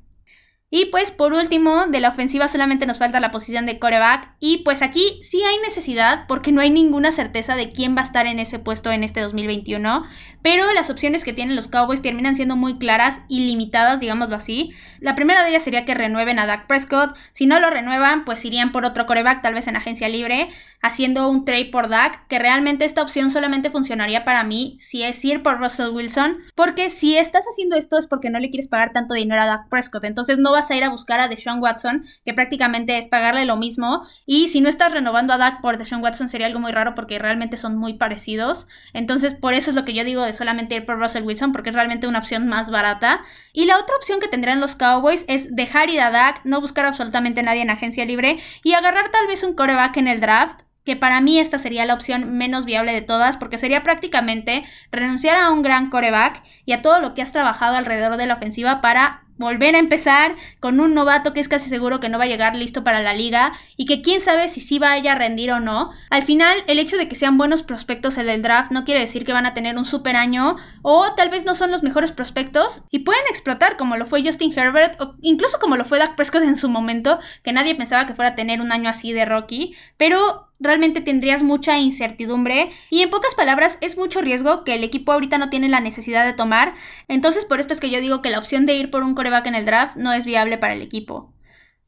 Y 0.71 0.85
pues 0.85 1.09
por 1.09 1.33
último, 1.33 1.87
de 1.87 1.99
la 1.99 2.09
ofensiva 2.09 2.47
solamente 2.47 2.85
nos 2.85 2.99
falta 2.99 3.19
la 3.19 3.31
posición 3.31 3.65
de 3.65 3.79
coreback. 3.79 4.35
Y 4.39 4.59
pues 4.59 4.83
aquí 4.83 5.19
sí 5.23 5.41
hay 5.43 5.57
necesidad 5.63 6.25
porque 6.27 6.51
no 6.51 6.61
hay 6.61 6.69
ninguna 6.69 7.11
certeza 7.11 7.55
de 7.55 7.71
quién 7.71 7.95
va 7.95 8.01
a 8.01 8.03
estar 8.03 8.27
en 8.27 8.39
ese 8.39 8.59
puesto 8.59 8.91
en 8.91 9.03
este 9.03 9.21
2021. 9.21 10.03
Pero 10.43 10.71
las 10.73 10.91
opciones 10.91 11.23
que 11.23 11.33
tienen 11.33 11.55
los 11.55 11.67
Cowboys 11.67 12.03
terminan 12.03 12.35
siendo 12.35 12.55
muy 12.55 12.77
claras 12.77 13.21
y 13.27 13.47
limitadas, 13.47 13.99
digámoslo 13.99 14.35
así. 14.35 14.69
La 14.99 15.15
primera 15.15 15.43
de 15.43 15.49
ellas 15.49 15.63
sería 15.63 15.85
que 15.85 15.95
renueven 15.95 16.37
a 16.37 16.45
Dak 16.45 16.67
Prescott. 16.67 17.17
Si 17.33 17.47
no 17.47 17.59
lo 17.59 17.71
renuevan, 17.71 18.23
pues 18.23 18.45
irían 18.45 18.71
por 18.71 18.85
otro 18.85 19.07
coreback, 19.07 19.41
tal 19.41 19.55
vez 19.55 19.67
en 19.67 19.75
agencia 19.75 20.07
libre, 20.07 20.49
haciendo 20.83 21.29
un 21.29 21.45
trade 21.45 21.65
por 21.71 21.89
Dak. 21.89 22.27
Que 22.27 22.37
realmente 22.37 22.85
esta 22.85 23.01
opción 23.01 23.31
solamente 23.31 23.71
funcionaría 23.71 24.23
para 24.23 24.43
mí 24.43 24.77
si 24.79 25.01
es 25.01 25.25
ir 25.25 25.41
por 25.41 25.57
Russell 25.57 25.89
Wilson. 25.89 26.37
Porque 26.53 26.91
si 26.91 27.17
estás 27.17 27.45
haciendo 27.51 27.75
esto 27.75 27.97
es 27.97 28.05
porque 28.05 28.29
no 28.29 28.39
le 28.39 28.51
quieres 28.51 28.67
pagar 28.67 28.93
tanto 28.93 29.15
dinero 29.15 29.41
a 29.41 29.47
Dak 29.47 29.69
Prescott. 29.69 30.03
Entonces 30.03 30.37
no 30.37 30.51
va 30.51 30.58
a 30.67 30.75
ir 30.75 30.83
a 30.83 30.89
buscar 30.89 31.19
a 31.19 31.27
Deshaun 31.27 31.61
Watson, 31.61 32.03
que 32.25 32.33
prácticamente 32.33 32.97
es 32.97 33.07
pagarle 33.07 33.45
lo 33.45 33.55
mismo. 33.55 34.03
Y 34.25 34.47
si 34.47 34.61
no 34.61 34.69
estás 34.69 34.91
renovando 34.91 35.33
a 35.33 35.37
Dak 35.37 35.61
por 35.61 35.77
Deshaun 35.77 36.01
Watson 36.01 36.29
sería 36.29 36.47
algo 36.47 36.59
muy 36.59 36.71
raro 36.71 36.95
porque 36.95 37.19
realmente 37.19 37.57
son 37.57 37.77
muy 37.77 37.93
parecidos. 37.93 38.67
Entonces, 38.93 39.35
por 39.35 39.53
eso 39.53 39.69
es 39.69 39.75
lo 39.75 39.85
que 39.85 39.93
yo 39.93 40.03
digo 40.03 40.23
de 40.23 40.33
solamente 40.33 40.75
ir 40.75 40.85
por 40.85 40.99
Russell 40.99 41.23
Wilson, 41.23 41.51
porque 41.51 41.69
es 41.69 41.75
realmente 41.75 42.07
una 42.07 42.19
opción 42.19 42.47
más 42.47 42.71
barata. 42.71 43.21
Y 43.53 43.65
la 43.65 43.79
otra 43.79 43.95
opción 43.95 44.19
que 44.19 44.27
tendrán 44.27 44.59
los 44.59 44.75
Cowboys 44.75 45.25
es 45.27 45.55
dejar 45.55 45.89
ir 45.89 46.01
a 46.01 46.11
Dak, 46.11 46.41
no 46.43 46.61
buscar 46.61 46.85
absolutamente 46.85 47.43
nadie 47.43 47.61
en 47.61 47.69
agencia 47.69 48.05
libre 48.05 48.39
y 48.63 48.73
agarrar 48.73 49.11
tal 49.11 49.27
vez 49.27 49.43
un 49.43 49.53
coreback 49.53 49.97
en 49.97 50.07
el 50.07 50.21
draft 50.21 50.61
que 50.85 50.95
para 50.95 51.21
mí 51.21 51.39
esta 51.39 51.57
sería 51.57 51.85
la 51.85 51.93
opción 51.93 52.37
menos 52.37 52.65
viable 52.65 52.93
de 52.93 53.01
todas, 53.01 53.37
porque 53.37 53.57
sería 53.57 53.83
prácticamente 53.83 54.63
renunciar 54.91 55.37
a 55.37 55.51
un 55.51 55.61
gran 55.61 55.89
coreback 55.89 56.43
y 56.65 56.73
a 56.73 56.81
todo 56.81 56.99
lo 56.99 57.13
que 57.13 57.21
has 57.21 57.31
trabajado 57.31 57.75
alrededor 57.75 58.17
de 58.17 58.27
la 58.27 58.35
ofensiva 58.35 58.81
para 58.81 59.23
volver 59.39 59.73
a 59.73 59.79
empezar 59.79 60.35
con 60.59 60.79
un 60.79 60.93
novato 60.93 61.33
que 61.33 61.39
es 61.39 61.47
casi 61.47 61.69
seguro 61.69 61.99
que 61.99 62.09
no 62.09 62.19
va 62.19 62.25
a 62.25 62.27
llegar 62.27 62.55
listo 62.55 62.83
para 62.83 63.01
la 63.01 63.13
liga 63.13 63.53
y 63.77 63.85
que 63.85 64.01
quién 64.01 64.21
sabe 64.21 64.49
si 64.49 64.59
sí 64.59 64.77
vaya 64.77 65.13
a 65.13 65.15
rendir 65.15 65.51
o 65.51 65.59
no. 65.59 65.91
Al 66.09 66.23
final, 66.23 66.57
el 66.67 66.77
hecho 66.77 66.97
de 66.97 67.07
que 67.07 67.15
sean 67.15 67.37
buenos 67.37 67.63
prospectos 67.63 68.17
en 68.17 68.29
el 68.29 68.41
draft 68.41 68.71
no 68.71 68.83
quiere 68.83 68.99
decir 68.99 69.25
que 69.25 69.33
van 69.33 69.45
a 69.45 69.53
tener 69.53 69.77
un 69.77 69.85
super 69.85 70.15
año 70.17 70.57
o 70.81 71.13
tal 71.15 71.29
vez 71.29 71.45
no 71.45 71.55
son 71.55 71.71
los 71.71 71.83
mejores 71.83 72.11
prospectos 72.11 72.81
y 72.91 72.99
pueden 72.99 73.23
explotar 73.29 73.77
como 73.77 73.95
lo 73.95 74.05
fue 74.05 74.23
Justin 74.23 74.53
Herbert 74.55 74.99
o 75.01 75.15
incluso 75.21 75.57
como 75.59 75.77
lo 75.77 75.85
fue 75.85 75.99
Dak 75.99 76.15
Prescott 76.15 76.43
en 76.43 76.57
su 76.57 76.67
momento, 76.67 77.19
que 77.41 77.53
nadie 77.53 77.75
pensaba 77.75 78.05
que 78.05 78.13
fuera 78.13 78.31
a 78.31 78.35
tener 78.35 78.59
un 78.59 78.73
año 78.73 78.89
así 78.89 79.13
de 79.13 79.23
Rocky, 79.23 79.73
pero 79.95 80.48
realmente 80.59 81.01
tendrías 81.01 81.43
mucha 81.43 81.79
incertidumbre 81.79 82.69
y 82.89 83.01
en 83.01 83.09
pocas 83.09 83.35
palabras 83.35 83.77
es 83.81 83.97
mucho 83.97 84.21
riesgo 84.21 84.63
que 84.63 84.75
el 84.75 84.83
equipo 84.83 85.11
ahorita 85.11 85.37
no 85.37 85.49
tiene 85.49 85.69
la 85.69 85.79
necesidad 85.79 86.25
de 86.25 86.33
tomar. 86.33 86.75
Entonces 87.07 87.45
por 87.45 87.59
esto 87.59 87.73
es 87.73 87.79
que 87.79 87.89
yo 87.89 88.01
digo 88.01 88.21
que 88.21 88.29
la 88.29 88.39
opción 88.39 88.65
de 88.65 88.75
ir 88.75 88.91
por 88.91 89.03
un 89.03 89.15
coreback 89.15 89.47
en 89.47 89.55
el 89.55 89.65
draft 89.65 89.95
no 89.95 90.13
es 90.13 90.25
viable 90.25 90.57
para 90.57 90.73
el 90.73 90.81
equipo. 90.81 91.33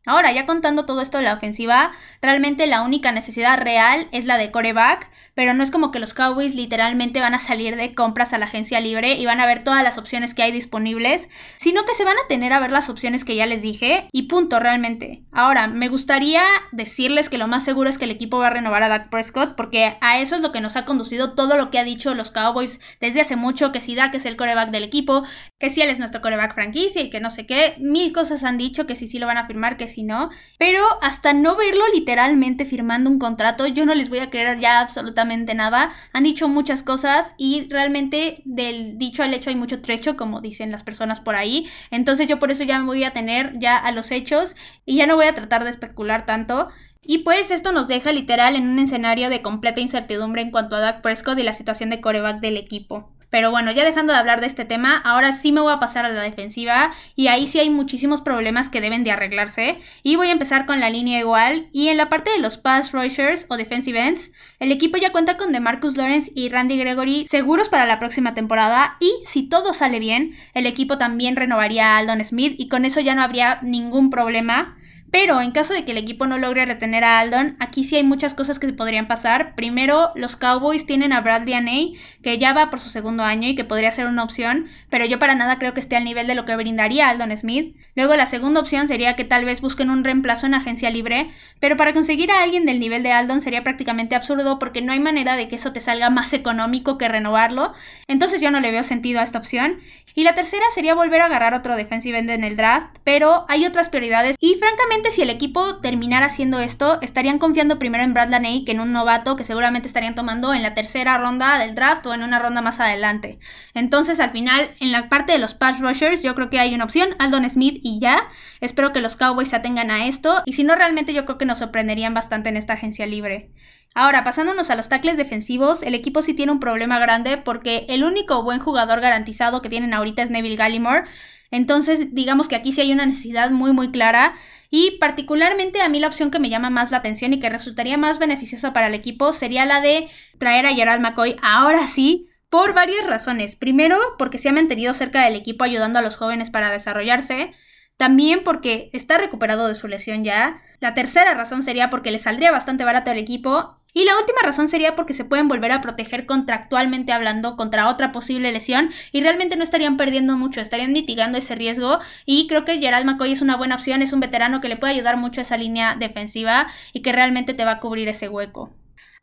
Ahora, 0.06 0.32
ya 0.32 0.48
contando 0.48 0.86
todo 0.86 1.02
esto 1.02 1.20
de 1.20 1.26
la 1.26 1.34
ofensiva, 1.34 1.92
realmente 2.24 2.66
la 2.66 2.82
única 2.82 3.12
necesidad 3.12 3.60
real 3.60 4.08
es 4.12 4.26
la 4.26 4.40
de 4.40 4.50
coreback, 4.50 5.12
pero 5.36 5.54
no 5.54 5.62
es 5.64 5.70
como 5.70 5.92
que 5.92 6.00
los 6.00 6.16
Cowboys 6.16 6.56
literalmente 6.56 7.20
van 7.20 7.36
a 7.36 7.40
salir 7.40 7.76
de 7.76 7.94
compras 7.94 8.34
a 8.34 8.40
la 8.40 8.48
agencia 8.48 8.80
libre 8.80 9.14
y 9.14 9.28
van 9.28 9.40
a 9.40 9.46
ver 9.46 9.64
todas 9.64 9.84
las 9.84 10.00
opciones 10.00 10.34
que 10.34 10.42
hay 10.42 10.52
disponibles, 10.52 11.30
sino 11.58 11.86
que 11.86 11.94
se 11.94 12.04
van 12.04 12.18
a 12.18 12.28
tener 12.28 12.52
a 12.52 12.60
ver 12.60 12.72
las 12.72 12.90
opciones 12.90 13.24
que 13.24 13.36
ya 13.36 13.46
les 13.46 13.62
dije 13.62 14.08
y 14.12 14.24
punto 14.24 14.60
realmente. 14.60 15.24
Ahora, 15.32 15.68
me 15.68 15.88
gustaría 15.88 16.42
decirles 16.72 17.30
que 17.30 17.38
lo 17.38 17.48
más 17.48 17.64
seguro 17.64 17.88
es 17.88 18.00
que 18.00 18.06
el 18.06 18.12
equipo 18.12 18.40
va 18.40 18.48
a 18.48 18.52
renovar 18.52 18.82
a 18.82 18.90
Dak 18.90 19.10
Prescott 19.10 19.56
porque 19.56 19.98
a 20.02 20.20
eso 20.20 20.36
es 20.36 20.42
lo 20.42 20.52
que 20.52 20.62
nos 20.62 20.78
ha 20.78 20.86
conducido 20.86 21.36
todo 21.36 21.58
lo 21.58 21.70
que 21.70 21.78
ha 21.78 21.84
dicho 21.84 22.16
los 22.16 22.32
Cowboys 22.32 22.80
desde 23.00 23.22
hace 23.22 23.36
mucho, 23.36 23.72
que 23.72 23.82
si 23.82 23.94
Dak 23.94 24.16
es 24.16 24.26
el 24.26 24.36
coreback 24.36 24.72
del 24.72 24.84
equipo, 24.84 25.24
que 25.60 25.70
si 25.70 25.82
él 25.82 25.92
es 25.92 26.00
nuestro 26.00 26.22
coreback 26.22 26.56
franquicia 26.56 27.04
y 27.04 27.12
que 27.12 27.20
no 27.20 27.30
sé 27.30 27.46
qué, 27.46 27.76
mil 27.78 28.14
cosas 28.14 28.44
han 28.44 28.58
dicho 28.58 28.88
que 28.88 28.96
si 28.96 29.08
sí 29.08 29.20
lo 29.20 29.28
van 29.28 29.38
a 29.38 29.46
firmar, 29.46 29.78
que 29.78 29.91
si 29.92 30.04
no. 30.04 30.30
Pero 30.58 30.82
hasta 31.02 31.34
no 31.34 31.56
verlo 31.56 31.84
literalmente 31.94 32.66
firmando 32.66 33.10
un 33.10 33.20
contrato, 33.20 33.68
yo 33.68 33.86
no 33.86 33.94
les 33.94 34.10
voy 34.10 34.20
a 34.20 34.30
creer 34.30 34.60
ya 34.60 34.80
absolutamente 34.80 35.54
nada. 35.54 35.92
Han 36.14 36.24
dicho 36.24 36.48
muchas 36.48 36.84
cosas 36.84 37.34
y 37.38 37.68
realmente 37.70 38.42
del 38.46 38.98
dicho 38.98 39.24
al 39.24 39.34
hecho 39.34 39.50
hay 39.50 39.56
mucho 39.56 39.82
trecho, 39.82 40.18
como 40.18 40.42
dicen 40.42 40.72
las 40.72 40.84
personas 40.84 41.20
por 41.20 41.36
ahí. 41.36 41.68
Entonces 41.92 42.28
yo 42.28 42.40
por 42.40 42.52
eso 42.52 42.64
ya 42.64 42.80
me 42.80 42.86
voy 42.86 43.04
a 43.04 43.14
tener 43.14 43.60
ya 43.60 43.78
a 43.78 43.92
los 43.92 44.12
hechos 44.12 44.56
y 44.86 44.98
ya 44.98 45.08
no 45.08 45.16
voy 45.16 45.28
a 45.28 45.36
tratar 45.36 45.64
de 45.64 45.70
especular 45.70 46.26
tanto. 46.26 46.70
Y 47.04 47.20
pues 47.20 47.50
esto 47.50 47.72
nos 47.72 47.88
deja 47.88 48.12
literal 48.12 48.56
en 48.56 48.68
un 48.68 48.80
escenario 48.80 49.30
de 49.30 49.42
completa 49.42 49.82
incertidumbre 49.82 50.42
en 50.42 50.52
cuanto 50.52 50.76
a 50.76 50.80
Dak 50.80 51.02
Prescott 51.02 51.40
y 51.40 51.44
la 51.44 51.54
situación 51.54 51.90
de 51.90 52.00
coreback 52.00 52.40
del 52.42 52.58
equipo. 52.58 53.12
Pero 53.32 53.50
bueno, 53.50 53.72
ya 53.72 53.84
dejando 53.84 54.14
de 54.14 54.20
hablar 54.20 54.42
de 54.42 54.48
este 54.48 54.66
tema, 54.66 54.98
ahora 54.98 55.32
sí 55.32 55.52
me 55.52 55.62
voy 55.62 55.74
a 55.74 55.80
pasar 55.80 56.06
a 56.06 56.10
la 56.10 56.22
defensiva 56.22 56.92
y 57.16 57.28
ahí 57.28 57.48
sí 57.48 57.60
hay 57.60 57.70
muchísimos 57.70 58.22
problemas 58.22 58.70
que 58.70 58.82
deben 58.82 59.04
de 59.04 59.12
arreglarse. 59.12 59.80
Y 60.04 60.18
voy 60.18 60.28
a 60.28 60.34
empezar 60.34 60.66
con 60.66 60.80
la 60.80 60.90
línea 60.90 61.20
igual. 61.20 61.70
Y 61.72 61.88
en 61.88 61.98
la 61.98 62.10
parte 62.10 62.30
de 62.30 62.40
los 62.40 62.58
pass 62.58 62.92
rushers 62.92 63.46
o 63.50 63.58
defensive 63.58 64.00
ends, 64.00 64.34
el 64.60 64.72
equipo 64.72 64.98
ya 64.98 65.12
cuenta 65.12 65.38
con 65.38 65.54
DeMarcus 65.54 65.98
Lawrence 65.98 66.32
y 66.36 66.50
Randy 66.50 66.78
Gregory 66.78 67.26
seguros 67.28 67.70
para 67.70 67.86
la 67.86 68.00
próxima 68.00 68.34
temporada. 68.34 68.98
Y 69.00 69.12
si 69.26 69.44
todo 69.48 69.74
sale 69.74 70.00
bien, 70.00 70.36
el 70.54 70.66
equipo 70.66 70.98
también 70.98 71.38
renovaría 71.38 71.96
a 71.96 71.98
Aldon 71.98 72.24
Smith 72.26 72.56
y 72.58 72.68
con 72.68 72.84
eso 72.84 73.00
ya 73.00 73.16
no 73.16 73.24
habría 73.24 73.60
ningún 73.64 74.10
problema. 74.10 74.78
Pero 75.12 75.42
en 75.42 75.52
caso 75.52 75.74
de 75.74 75.84
que 75.84 75.92
el 75.92 75.98
equipo 75.98 76.26
no 76.26 76.38
logre 76.38 76.66
retener 76.66 77.04
a 77.04 77.20
Aldon, 77.20 77.58
aquí 77.60 77.84
sí 77.84 77.98
hay 77.98 78.04
muchas 78.04 78.34
cosas 78.34 78.60
que 78.60 78.72
podrían 78.72 79.10
pasar. 79.10 79.56
Primero, 79.56 80.12
los 80.16 80.38
Cowboys 80.38 80.86
tienen 80.86 81.12
a 81.12 81.20
Bradley 81.20 81.54
Aney, 81.54 81.98
que 82.24 82.38
ya 82.38 82.54
va 82.54 82.70
por 82.70 82.80
su 82.80 82.90
segundo 82.90 83.24
año 83.24 83.50
y 83.50 83.56
que 83.56 83.66
podría 83.66 83.92
ser 83.92 84.08
una 84.08 84.24
opción, 84.24 84.70
pero 84.90 85.06
yo 85.06 85.20
para 85.20 85.36
nada 85.36 85.60
creo 85.60 85.74
que 85.74 85.82
esté 85.82 85.98
al 85.98 86.06
nivel 86.06 86.28
de 86.28 86.36
lo 86.36 86.46
que 86.46 86.56
brindaría 86.56 87.10
Aldon 87.10 87.36
Smith. 87.36 87.76
Luego, 87.96 88.16
la 88.16 88.26
segunda 88.26 88.62
opción 88.62 88.88
sería 88.88 89.18
que 89.18 89.26
tal 89.26 89.44
vez 89.44 89.60
busquen 89.60 89.90
un 89.90 90.06
reemplazo 90.06 90.46
en 90.46 90.54
agencia 90.54 90.90
libre, 90.90 91.30
pero 91.60 91.76
para 91.76 91.92
conseguir 91.92 92.32
a 92.32 92.42
alguien 92.42 92.66
del 92.66 92.80
nivel 92.80 93.04
de 93.04 93.12
Aldon 93.12 93.42
sería 93.42 93.64
prácticamente 93.64 94.16
absurdo 94.16 94.60
porque 94.60 94.82
no 94.82 94.94
hay 94.94 95.02
manera 95.02 95.36
de 95.36 95.50
que 95.50 95.56
eso 95.56 95.74
te 95.74 95.82
salga 95.82 96.10
más 96.10 96.34
económico 96.34 96.98
que 96.98 97.10
renovarlo. 97.10 97.74
Entonces 98.08 98.40
yo 98.40 98.50
no 98.50 98.62
le 98.62 98.72
veo 98.72 98.84
sentido 98.84 99.20
a 99.20 99.24
esta 99.24 99.40
opción. 99.40 99.82
Y 100.14 100.24
la 100.24 100.36
tercera 100.36 100.66
sería 100.74 100.94
volver 100.94 101.22
a 101.22 101.26
agarrar 101.26 101.54
otro 101.54 101.76
defensive 101.76 102.18
end 102.18 102.30
en 102.30 102.44
el 102.44 102.58
draft, 102.58 102.98
pero 103.06 103.46
hay 103.48 103.66
otras 103.66 103.88
prioridades 103.88 104.36
y 104.40 104.56
francamente 104.56 105.01
si 105.10 105.22
el 105.24 105.30
equipo 105.30 105.78
terminara 105.78 106.28
haciendo 106.28 106.60
esto, 106.60 107.00
estarían 107.02 107.40
confiando 107.40 107.80
primero 107.80 108.04
en 108.04 108.14
Brad 108.14 108.30
Laney 108.30 108.64
que 108.64 108.74
en 108.74 108.80
un 108.80 108.92
novato 108.92 109.36
que 109.36 109.44
seguramente 109.44 109.88
estarían 109.88 110.14
tomando 110.14 110.54
en 110.54 110.62
la 110.62 110.76
tercera 110.76 111.18
ronda 111.18 111.58
del 111.58 111.74
draft 111.74 112.06
o 112.06 112.14
en 112.14 112.22
una 112.22 112.38
ronda 112.38 112.62
más 112.62 112.80
adelante. 112.80 113.40
Entonces, 113.74 114.20
al 114.20 114.32
final, 114.32 114.76
en 114.80 114.92
la 114.92 115.10
parte 115.10 115.32
de 115.32 115.40
los 115.40 115.56
pass 115.56 115.80
rushers, 115.80 116.22
yo 116.22 116.36
creo 116.36 116.50
que 116.50 116.60
hay 116.60 116.76
una 116.76 116.84
opción, 116.84 117.16
Aldon 117.18 117.50
Smith 117.50 117.80
y 117.82 118.00
ya. 118.00 118.28
Espero 118.60 118.94
que 118.94 119.02
los 119.02 119.16
Cowboys 119.16 119.50
se 119.50 119.56
atengan 119.56 119.90
a 119.90 120.06
esto 120.06 120.44
y 120.46 120.54
si 120.54 120.64
no, 120.64 120.76
realmente 120.76 121.14
yo 121.14 121.26
creo 121.26 121.38
que 121.38 121.46
nos 121.46 121.60
sorprenderían 121.60 122.14
bastante 122.14 122.50
en 122.50 122.58
esta 122.58 122.74
agencia 122.74 123.08
libre. 123.08 123.50
Ahora, 123.94 124.24
pasándonos 124.24 124.70
a 124.70 124.76
los 124.76 124.88
tackles 124.88 125.18
defensivos, 125.18 125.84
el 125.84 125.96
equipo 125.96 126.22
sí 126.22 126.34
tiene 126.34 126.54
un 126.54 126.62
problema 126.62 126.98
grande 127.00 127.38
porque 127.38 127.86
el 127.90 128.04
único 128.04 128.42
buen 128.44 128.60
jugador 128.60 129.02
garantizado 129.02 129.62
que 129.62 129.70
tienen 129.70 129.94
ahorita 129.94 130.22
es 130.22 130.30
Neville 130.30 130.56
Gallimore. 130.56 131.04
Entonces, 131.52 132.08
digamos 132.14 132.48
que 132.48 132.56
aquí 132.56 132.72
sí 132.72 132.82
hay 132.82 132.92
una 132.92 133.06
necesidad 133.06 133.52
muy 133.52 133.74
muy 133.74 133.92
clara 133.92 134.34
y 134.70 134.98
particularmente 135.00 135.82
a 135.82 135.90
mí 135.90 136.00
la 136.00 136.08
opción 136.08 136.32
que 136.32 136.40
me 136.40 136.50
llama 136.50 136.70
más 136.70 136.92
la 136.92 136.98
atención 136.98 137.34
y 137.34 137.40
que 137.40 137.50
resultaría 137.50 137.98
más 137.98 138.20
beneficiosa 138.20 138.72
para 138.72 138.88
el 138.88 138.94
equipo 138.94 139.34
sería 139.34 139.66
la 139.66 139.82
de 139.82 140.08
traer 140.40 140.66
a 140.66 140.74
Gerald 140.74 141.02
McCoy 141.02 141.36
ahora 141.42 141.88
sí 141.88 142.30
por 142.50 142.74
varias 142.74 143.06
razones. 143.08 143.56
Primero, 143.56 143.98
porque 144.18 144.38
se 144.38 144.50
ha 144.50 144.54
mantenido 144.54 144.94
cerca 144.94 145.24
del 145.24 145.36
equipo 145.36 145.64
ayudando 145.64 146.00
a 146.00 146.02
los 146.02 146.18
jóvenes 146.18 146.50
para 146.50 146.72
desarrollarse. 146.72 147.52
También 147.98 148.44
porque 148.44 148.90
está 148.94 149.18
recuperado 149.18 149.68
de 149.68 149.76
su 149.76 149.88
lesión 149.88 150.24
ya. 150.24 150.60
La 150.80 150.94
tercera 150.94 151.34
razón 151.34 151.64
sería 151.64 151.90
porque 151.90 152.12
le 152.12 152.20
saldría 152.20 152.52
bastante 152.52 152.84
barato 152.84 153.12
al 153.12 153.18
equipo. 153.18 153.78
Y 153.94 154.06
la 154.06 154.18
última 154.18 154.42
razón 154.42 154.70
sería 154.70 154.96
porque 154.96 155.14
se 155.14 155.26
pueden 155.26 155.50
volver 155.50 155.72
a 155.74 155.82
proteger 155.82 156.26
contractualmente 156.26 157.12
hablando 157.12 157.58
contra 157.58 157.90
otra 157.90 158.14
posible 158.14 158.52
lesión 158.52 158.90
y 159.12 159.22
realmente 159.22 159.58
no 159.58 159.64
estarían 159.64 159.98
perdiendo 159.98 160.38
mucho, 160.38 160.62
estarían 160.62 160.94
mitigando 160.94 161.38
ese 161.38 161.56
riesgo 161.56 162.00
y 162.26 162.48
creo 162.48 162.64
que 162.64 162.80
Gerald 162.80 163.06
McCoy 163.06 163.34
es 163.34 163.42
una 163.42 163.58
buena 163.58 163.76
opción, 163.76 164.02
es 164.02 164.14
un 164.14 164.22
veterano 164.22 164.62
que 164.62 164.70
le 164.70 164.78
puede 164.78 164.94
ayudar 164.94 165.18
mucho 165.18 165.42
a 165.42 165.44
esa 165.44 165.58
línea 165.58 165.96
defensiva 165.96 166.68
y 166.94 167.02
que 167.02 167.12
realmente 167.12 167.54
te 167.54 167.66
va 167.66 167.72
a 167.72 167.80
cubrir 167.80 168.08
ese 168.08 168.30
hueco. 168.30 168.72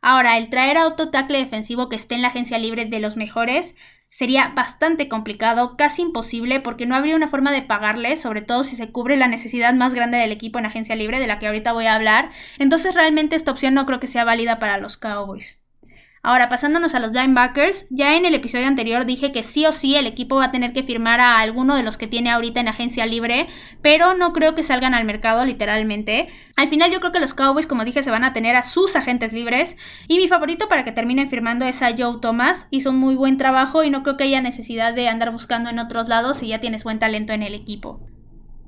Ahora, 0.01 0.37
el 0.37 0.49
traer 0.49 0.77
a 0.77 0.87
otro 0.87 1.09
tackle 1.09 1.39
defensivo 1.39 1.89
que 1.89 1.97
esté 1.97 2.15
en 2.15 2.21
la 2.21 2.29
agencia 2.29 2.57
libre 2.57 2.85
de 2.85 2.99
los 2.99 3.17
mejores 3.17 3.75
sería 4.09 4.49
bastante 4.49 5.07
complicado, 5.07 5.77
casi 5.77 6.01
imposible, 6.01 6.59
porque 6.59 6.85
no 6.85 6.95
habría 6.95 7.15
una 7.15 7.29
forma 7.29 7.51
de 7.51 7.61
pagarle, 7.61 8.15
sobre 8.15 8.41
todo 8.41 8.63
si 8.63 8.75
se 8.75 8.91
cubre 8.91 9.17
la 9.17 9.27
necesidad 9.27 9.73
más 9.73 9.93
grande 9.93 10.17
del 10.17 10.31
equipo 10.31 10.59
en 10.59 10.65
agencia 10.65 10.95
libre, 10.95 11.19
de 11.19 11.27
la 11.27 11.39
que 11.39 11.47
ahorita 11.47 11.73
voy 11.73 11.85
a 11.85 11.95
hablar. 11.95 12.29
Entonces 12.57 12.95
realmente 12.95 13.35
esta 13.35 13.51
opción 13.51 13.73
no 13.73 13.85
creo 13.85 13.99
que 13.99 14.07
sea 14.07 14.23
válida 14.23 14.59
para 14.59 14.77
los 14.77 14.97
Cowboys. 14.97 15.61
Ahora, 16.21 16.49
pasándonos 16.49 16.95
a 16.95 16.99
los 16.99 17.13
linebackers, 17.13 17.87
ya 17.89 18.17
en 18.17 18.25
el 18.25 18.35
episodio 18.35 18.67
anterior 18.67 19.05
dije 19.05 19.31
que 19.31 19.43
sí 19.43 19.65
o 19.65 19.71
sí 19.71 19.95
el 19.95 20.05
equipo 20.05 20.35
va 20.35 20.45
a 20.45 20.51
tener 20.51 20.73
que 20.73 20.83
firmar 20.83 21.21
a 21.21 21.39
alguno 21.39 21.75
de 21.75 21.83
los 21.83 21.97
que 21.97 22.07
tiene 22.07 22.29
ahorita 22.29 22.59
en 22.59 22.67
agencia 22.67 23.05
libre, 23.05 23.47
pero 23.81 24.15
no 24.15 24.33
creo 24.33 24.53
que 24.53 24.63
salgan 24.63 24.93
al 24.93 25.05
mercado 25.05 25.45
literalmente. 25.45 26.27
Al 26.57 26.67
final 26.67 26.91
yo 26.91 26.99
creo 26.99 27.13
que 27.13 27.21
los 27.21 27.33
Cowboys, 27.33 27.67
como 27.67 27.85
dije, 27.85 28.03
se 28.03 28.11
van 28.11 28.25
a 28.25 28.33
tener 28.33 28.57
a 28.57 28.65
sus 28.65 28.97
agentes 28.97 29.31
libres 29.31 29.77
y 30.09 30.17
mi 30.17 30.27
favorito 30.27 30.67
para 30.67 30.83
que 30.83 30.91
terminen 30.91 31.29
firmando 31.29 31.63
es 31.63 31.81
a 31.81 31.95
Joe 31.97 32.17
Thomas. 32.21 32.67
Hizo 32.69 32.89
un 32.89 32.97
muy 32.97 33.15
buen 33.15 33.37
trabajo 33.37 33.85
y 33.85 33.89
no 33.89 34.03
creo 34.03 34.17
que 34.17 34.25
haya 34.25 34.41
necesidad 34.41 34.93
de 34.93 35.07
andar 35.07 35.31
buscando 35.31 35.69
en 35.69 35.79
otros 35.79 36.09
lados 36.09 36.39
si 36.39 36.49
ya 36.49 36.59
tienes 36.59 36.83
buen 36.83 36.99
talento 36.99 37.31
en 37.31 37.43
el 37.43 37.53
equipo. 37.53 38.01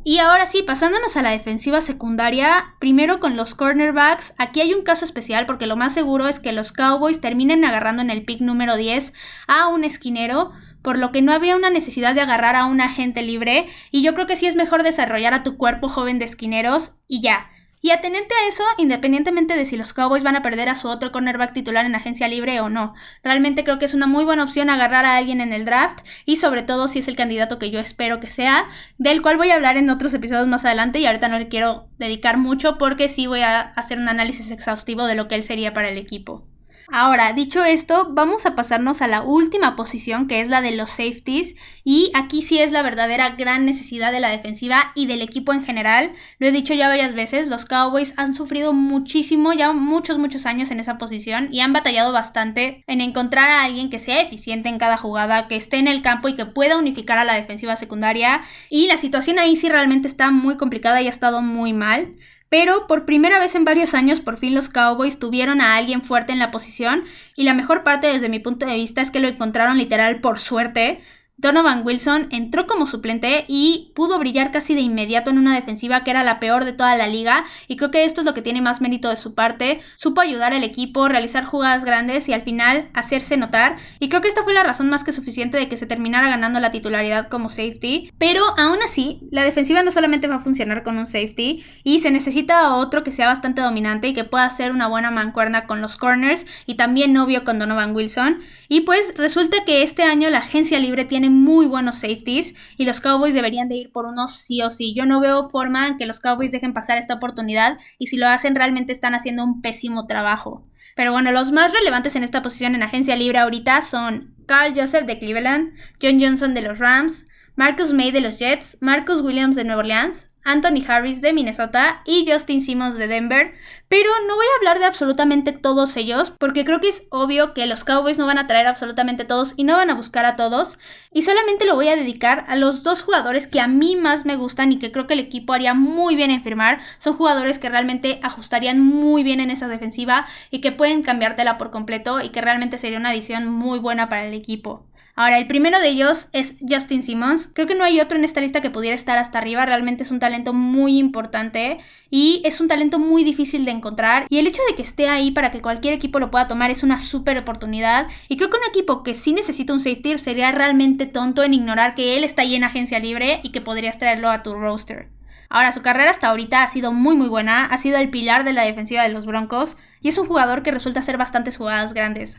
Y 0.04 0.18
ahora 0.18 0.48
sí, 0.48 0.64
pasándonos 0.64 1.16
a 1.16 1.22
la 1.22 1.30
defensiva 1.30 1.80
secundaria, 1.80 2.74
primero 2.80 3.20
con 3.20 3.38
los 3.38 3.54
cornerbacks, 3.54 4.34
aquí 4.40 4.60
hay 4.60 4.74
un 4.74 4.82
caso 4.82 5.06
especial 5.06 5.46
porque 5.46 5.68
lo 5.68 5.76
más 5.76 5.94
seguro 5.94 6.28
es 6.28 6.40
que 6.40 6.54
los 6.54 6.72
Cowboys 6.72 7.22
terminen 7.22 7.64
agarrando 7.64 8.02
en 8.02 8.10
el 8.10 8.26
pick 8.26 8.42
número 8.42 8.78
10 8.78 9.14
a 9.48 9.68
un 9.68 9.84
esquinero, 9.84 10.50
por 10.82 10.98
lo 10.98 11.12
que 11.12 11.22
no 11.22 11.32
habría 11.32 11.56
una 11.56 11.70
necesidad 11.70 12.16
de 12.16 12.22
agarrar 12.22 12.56
a 12.56 12.66
un 12.66 12.82
agente 12.82 13.22
libre, 13.22 13.68
y 13.92 14.02
yo 14.02 14.16
creo 14.16 14.26
que 14.26 14.36
sí 14.36 14.48
es 14.48 14.56
mejor 14.56 14.82
desarrollar 14.82 15.36
a 15.36 15.44
tu 15.44 15.56
cuerpo 15.56 15.88
joven 15.88 16.18
de 16.18 16.26
esquineros 16.26 16.94
y 17.08 17.22
ya. 17.22 17.52
Y 17.84 17.90
atenerte 17.90 18.36
a 18.36 18.48
eso 18.48 18.64
independientemente 18.78 19.56
de 19.56 19.66
si 19.66 19.76
los 19.76 19.94
Cowboys 19.94 20.22
van 20.22 20.36
a 20.36 20.44
perder 20.44 20.70
a 20.70 20.76
su 20.76 20.88
otro 20.88 21.12
cornerback 21.12 21.54
titular 21.54 21.86
en 21.86 21.96
agencia 21.96 22.28
libre 22.28 22.60
o 22.62 22.70
no. 22.70 22.94
Realmente 23.24 23.64
creo 23.64 23.80
que 23.80 23.86
es 23.86 23.96
una 23.96 24.06
muy 24.06 24.24
buena 24.24 24.44
opción 24.44 24.70
agarrar 24.70 25.04
a 25.06 25.18
alguien 25.18 25.42
en 25.42 25.52
el 25.52 25.66
draft 25.66 26.06
y 26.26 26.36
sobre 26.36 26.62
todo 26.62 26.88
si 26.88 27.00
es 27.00 27.08
el 27.08 27.16
candidato 27.16 27.58
que 27.58 27.72
yo 27.72 27.80
espero 27.80 28.20
que 28.20 28.30
sea, 28.30 28.68
del 29.00 29.24
cual 29.24 29.38
voy 29.38 29.50
a 29.50 29.56
hablar 29.56 29.78
en 29.78 29.90
otros 29.90 30.14
episodios 30.14 30.48
más 30.48 30.64
adelante 30.64 31.00
y 31.00 31.08
ahorita 31.08 31.28
no 31.28 31.40
le 31.40 31.48
quiero 31.48 31.88
dedicar 31.98 32.38
mucho 32.38 32.78
porque 32.78 33.10
sí 33.10 33.26
voy 33.26 33.42
a 33.42 33.60
hacer 33.62 33.98
un 33.98 34.10
análisis 34.10 34.52
exhaustivo 34.52 35.08
de 35.08 35.16
lo 35.16 35.28
que 35.28 35.36
él 35.36 35.44
sería 35.44 35.74
para 35.74 35.90
el 35.90 35.98
equipo. 35.98 36.51
Ahora, 36.90 37.34
dicho 37.34 37.64
esto, 37.64 38.10
vamos 38.12 38.46
a 38.46 38.56
pasarnos 38.56 39.02
a 39.02 39.08
la 39.08 39.22
última 39.22 39.76
posición, 39.76 40.28
que 40.28 40.42
es 40.42 40.48
la 40.48 40.62
de 40.62 40.72
los 40.72 40.90
safeties, 40.90 41.56
y 41.84 42.12
aquí 42.14 42.42
sí 42.42 42.60
es 42.60 42.72
la 42.72 42.82
verdadera 42.82 43.32
gran 43.32 43.66
necesidad 43.66 44.12
de 44.12 44.20
la 44.20 44.30
defensiva 44.30 44.92
y 44.96 45.06
del 45.06 45.22
equipo 45.22 45.54
en 45.54 45.64
general. 45.64 46.12
Lo 46.40 46.48
he 46.48 46.52
dicho 46.52 46.74
ya 46.74 46.88
varias 46.88 47.14
veces, 47.14 47.48
los 47.48 47.66
Cowboys 47.66 48.14
han 48.18 48.34
sufrido 48.34 48.74
muchísimo, 48.74 49.54
ya 49.54 49.72
muchos, 49.74 50.18
muchos 50.18 50.46
años 50.46 50.72
en 50.72 50.80
esa 50.80 50.98
posición, 50.98 51.50
y 51.52 51.62
han 51.62 51.74
batallado 51.74 52.12
bastante 52.12 52.84
en 52.88 53.02
encontrar 53.02 53.50
a 53.50 53.64
alguien 53.64 53.90
que 53.90 54.00
sea 54.00 54.22
eficiente 54.22 54.70
en 54.70 54.80
cada 54.80 54.98
jugada, 54.98 55.48
que 55.48 55.56
esté 55.56 55.78
en 55.78 55.88
el 55.88 56.02
campo 56.02 56.28
y 56.28 56.36
que 56.36 56.46
pueda 56.46 56.78
unificar 56.78 57.18
a 57.18 57.26
la 57.26 57.36
defensiva 57.36 57.76
secundaria, 57.76 58.42
y 58.70 58.88
la 58.88 58.98
situación 58.98 59.40
ahí 59.40 59.56
sí 59.56 59.70
realmente 59.70 60.08
está 60.08 60.32
muy 60.32 60.58
complicada 60.58 61.02
y 61.02 61.08
ha 61.08 61.10
estado 61.10 61.42
muy 61.42 61.74
mal. 61.74 62.16
Pero 62.52 62.86
por 62.86 63.06
primera 63.06 63.40
vez 63.40 63.56
en 63.56 63.64
varios 63.64 63.94
años, 63.94 64.20
por 64.20 64.36
fin 64.36 64.54
los 64.54 64.68
Cowboys 64.68 65.20
tuvieron 65.20 65.62
a 65.62 65.78
alguien 65.78 66.02
fuerte 66.02 66.34
en 66.34 66.40
la 66.40 66.52
posición 66.52 67.06
y 67.34 67.46
la 67.46 67.54
mejor 67.54 67.84
parte 67.84 68.08
desde 68.08 68.28
mi 68.28 68.40
punto 68.40 68.66
de 68.66 68.76
vista 68.76 69.00
es 69.00 69.10
que 69.10 69.22
lo 69.22 69.30
encontraron 69.30 69.78
literal 69.78 70.20
por 70.20 70.38
suerte. 70.38 71.00
Donovan 71.42 71.84
Wilson 71.84 72.28
entró 72.30 72.68
como 72.68 72.86
suplente 72.86 73.46
y 73.48 73.92
pudo 73.96 74.20
brillar 74.20 74.52
casi 74.52 74.76
de 74.76 74.82
inmediato 74.82 75.32
en 75.32 75.40
una 75.40 75.56
defensiva 75.56 76.04
que 76.04 76.12
era 76.12 76.24
la 76.24 76.40
peor 76.40 76.66
de 76.66 76.74
toda 76.74 76.96
la 76.96 77.08
liga 77.08 77.46
y 77.68 77.78
creo 77.78 77.90
que 77.90 78.06
esto 78.06 78.22
es 78.22 78.26
lo 78.26 78.36
que 78.36 78.44
tiene 78.44 78.62
más 78.62 78.80
mérito 78.80 79.10
de 79.10 79.18
su 79.18 79.34
parte. 79.34 79.82
Supo 79.96 80.22
ayudar 80.22 80.54
al 80.54 80.64
equipo, 80.64 81.08
realizar 81.08 81.44
jugadas 81.44 81.84
grandes 81.84 82.30
y 82.30 82.34
al 82.34 82.44
final 82.44 82.90
hacerse 82.94 83.38
notar 83.38 83.78
y 84.00 84.10
creo 84.10 84.22
que 84.22 84.28
esta 84.28 84.44
fue 84.44 84.54
la 84.54 84.62
razón 84.62 84.88
más 84.90 85.04
que 85.04 85.14
suficiente 85.14 85.58
de 85.58 85.68
que 85.68 85.78
se 85.78 85.88
terminara 85.88 86.30
ganando 86.30 86.60
la 86.60 86.70
titularidad 86.70 87.28
como 87.28 87.50
safety. 87.50 88.12
Pero 88.20 88.44
aún 88.60 88.78
así, 88.84 89.22
la 89.32 89.44
defensiva 89.44 89.82
no 89.82 89.90
solamente 89.90 90.28
va 90.28 90.36
a 90.36 90.40
funcionar 90.42 90.84
con 90.84 91.00
un 91.00 91.08
safety 91.08 91.64
y 91.84 92.00
se 92.00 92.12
necesita 92.12 92.76
otro 92.76 93.04
que 93.04 93.12
sea 93.12 93.26
bastante 93.26 93.62
dominante 93.62 94.08
y 94.08 94.14
que 94.14 94.26
pueda 94.26 94.46
hacer 94.46 94.72
una 94.72 94.88
buena 94.88 95.10
mancuerna 95.10 95.66
con 95.66 95.82
los 95.82 95.98
corners 95.98 96.46
y 96.68 96.76
también 96.76 97.14
novio 97.14 97.44
con 97.44 97.58
Donovan 97.58 97.96
Wilson. 97.96 98.42
Y 98.70 98.82
pues 98.82 99.16
resulta 99.18 99.66
que 99.66 99.82
este 99.82 100.04
año 100.04 100.30
la 100.30 100.38
agencia 100.38 100.80
libre 100.80 101.04
tiene 101.04 101.31
muy 101.32 101.66
buenos 101.66 101.98
safeties 101.98 102.56
y 102.78 102.86
los 102.86 103.02
Cowboys 103.02 103.34
deberían 103.34 103.70
de 103.70 103.76
ir 103.76 103.92
por 103.92 104.06
unos 104.06 104.36
sí 104.36 104.62
o 104.62 104.70
sí. 104.70 104.94
Yo 104.94 105.06
no 105.06 105.20
veo 105.20 105.50
forma 105.50 105.88
en 105.88 105.98
que 105.98 106.06
los 106.06 106.20
Cowboys 106.20 106.52
dejen 106.52 106.74
pasar 106.74 106.98
esta 106.98 107.16
oportunidad 107.16 107.78
y 107.98 108.08
si 108.08 108.18
lo 108.18 108.28
hacen 108.28 108.56
realmente 108.56 108.92
están 108.92 109.16
haciendo 109.16 109.44
un 109.44 109.62
pésimo 109.62 110.08
trabajo. 110.08 110.68
Pero 110.96 111.12
bueno, 111.12 111.32
los 111.32 111.52
más 111.52 111.74
relevantes 111.74 112.16
en 112.16 112.24
esta 112.24 112.42
posición 112.42 112.76
en 112.76 112.84
agencia 112.84 113.16
libre 113.16 113.40
ahorita 113.40 113.82
son 113.82 114.36
Carl 114.46 114.74
Joseph 114.76 115.06
de 115.06 115.20
Cleveland, 115.20 115.74
John 116.02 116.22
Johnson 116.22 116.54
de 116.54 116.62
los 116.62 116.80
Rams, 116.80 117.26
Marcus 117.56 117.94
May 117.94 118.12
de 118.12 118.22
los 118.22 118.40
Jets, 118.40 118.78
Marcus 118.82 119.22
Williams 119.22 119.56
de 119.56 119.64
Nueva 119.64 119.82
Orleans, 119.82 120.31
Anthony 120.44 120.84
Harris 120.88 121.22
de 121.22 121.34
Minnesota 121.34 122.02
y 122.06 122.26
Justin 122.30 122.62
Simmons 122.62 122.96
de 122.98 123.08
Denver, 123.08 123.54
pero 123.90 124.10
no 124.28 124.36
voy 124.36 124.46
a 124.46 124.58
hablar 124.58 124.80
de 124.80 124.86
absolutamente 124.86 125.52
todos 125.52 125.96
ellos 125.98 126.32
porque 126.32 126.66
creo 126.66 126.80
que 126.80 126.90
es 126.90 127.04
obvio 127.10 127.54
que 127.54 127.68
los 127.68 127.84
Cowboys 127.84 128.18
no 128.18 128.26
van 128.26 128.38
a 128.38 128.48
traer 128.48 128.68
absolutamente 128.68 129.26
todos 129.26 129.54
y 129.58 129.64
no 129.64 129.76
van 129.76 129.90
a 129.90 129.96
buscar 129.96 130.26
a 130.26 130.36
todos. 130.36 130.80
Y 131.12 131.24
solamente 131.24 131.66
lo 131.66 131.76
voy 131.76 131.88
a 131.88 131.96
dedicar 131.96 132.46
a 132.48 132.56
los 132.56 132.84
dos 132.84 133.02
jugadores 133.02 133.48
que 133.48 133.60
a 133.60 133.68
mí 133.68 133.96
más 133.96 134.26
me 134.26 134.36
gustan 134.36 134.72
y 134.72 134.80
que 134.80 134.92
creo 134.92 135.08
que 135.08 135.14
el 135.14 135.20
equipo 135.20 135.54
haría 135.54 135.74
muy 135.74 136.16
bien 136.16 136.32
en 136.32 136.44
firmar, 136.44 136.80
son 137.00 137.16
jugadores 137.16 137.60
que 137.60 137.70
realmente 137.70 138.20
ajustarían 138.24 138.80
muy 138.80 139.24
bien 139.24 139.40
en 139.40 139.52
esa 139.52 139.68
defensiva 139.68 140.26
y 140.50 140.62
que 140.62 140.72
pueden 140.72 141.04
cambiártela 141.04 141.58
por 141.58 141.72
completo 141.72 142.22
y 142.22 142.30
que 142.30 142.42
realmente 142.42 142.78
sería 142.78 142.98
una 143.00 143.10
adición 143.10 143.48
muy 143.48 143.80
buena 143.80 144.10
para 144.10 144.26
el 144.26 144.34
equipo. 144.34 144.86
Ahora, 145.16 145.38
el 145.38 145.48
primero 145.48 145.80
de 145.80 145.90
ellos 145.90 146.30
es 146.32 146.56
Justin 146.68 147.04
Simmons. 147.04 147.50
Creo 147.54 147.68
que 147.68 147.76
no 147.76 147.84
hay 147.84 148.00
otro 148.00 148.18
en 148.18 148.24
esta 148.24 148.42
lista 148.42 148.62
que 148.62 148.70
pudiera 148.70 148.96
estar 148.96 149.18
hasta 149.18 149.40
arriba. 149.40 149.66
Realmente 149.66 150.04
es 150.04 150.12
un 150.12 150.20
talento 150.20 150.54
muy 150.54 150.98
importante 150.98 151.80
y 152.10 152.42
es 152.46 152.62
un 152.62 152.68
talento 152.68 152.98
muy 152.98 153.24
difícil 153.24 153.66
de 153.66 153.72
encontrar. 153.72 154.26
Y 154.30 154.40
el 154.40 154.48
hecho 154.48 154.62
de 154.70 154.76
que 154.76 154.84
esté 154.84 155.10
ahí 155.10 155.32
para 155.32 155.52
que 155.52 155.62
cualquier 155.62 155.94
equipo 155.94 156.20
lo 156.20 156.32
pueda 156.32 156.48
tomar 156.48 156.72
es 156.72 156.84
una 156.84 156.98
súper 156.98 157.38
oportunidad. 157.38 158.08
Y 158.30 158.38
creo 158.38 158.50
que 158.50 158.58
un 158.58 158.70
equipo 158.70 159.04
que 159.04 159.16
sí 159.16 159.34
necesita 159.34 159.74
un 159.74 159.80
safety 159.80 160.18
sería 160.18 160.52
realmente 160.52 161.06
tonto 161.06 161.44
en 161.44 161.54
ignorar 161.54 161.96
que 161.96 162.18
él 162.18 162.24
está 162.24 162.44
ahí 162.44 162.56
en 162.56 162.64
agencia 162.64 163.00
libre 163.00 163.42
y 163.44 163.52
que 163.52 163.62
podrías 163.62 164.00
traerlo 164.00 164.30
a 164.30 164.44
tu 164.44 164.54
roster. 164.56 165.10
Ahora, 165.50 165.74
su 165.74 165.82
carrera 165.82 166.12
hasta 166.12 166.30
ahorita 166.30 166.64
ha 166.64 166.68
sido 166.70 166.94
muy 166.94 167.14
muy 167.18 167.28
buena, 167.28 167.66
ha 167.66 167.78
sido 167.78 167.98
el 167.98 168.10
pilar 168.10 168.46
de 168.46 168.54
la 168.54 168.64
defensiva 168.64 169.04
de 169.04 169.10
los 169.10 169.26
Broncos 169.26 169.76
y 170.00 170.08
es 170.08 170.18
un 170.18 170.26
jugador 170.26 170.64
que 170.64 170.72
resulta 170.72 171.02
hacer 171.02 171.18
bastantes 171.18 171.58
jugadas 171.58 171.94
grandes. 171.94 172.38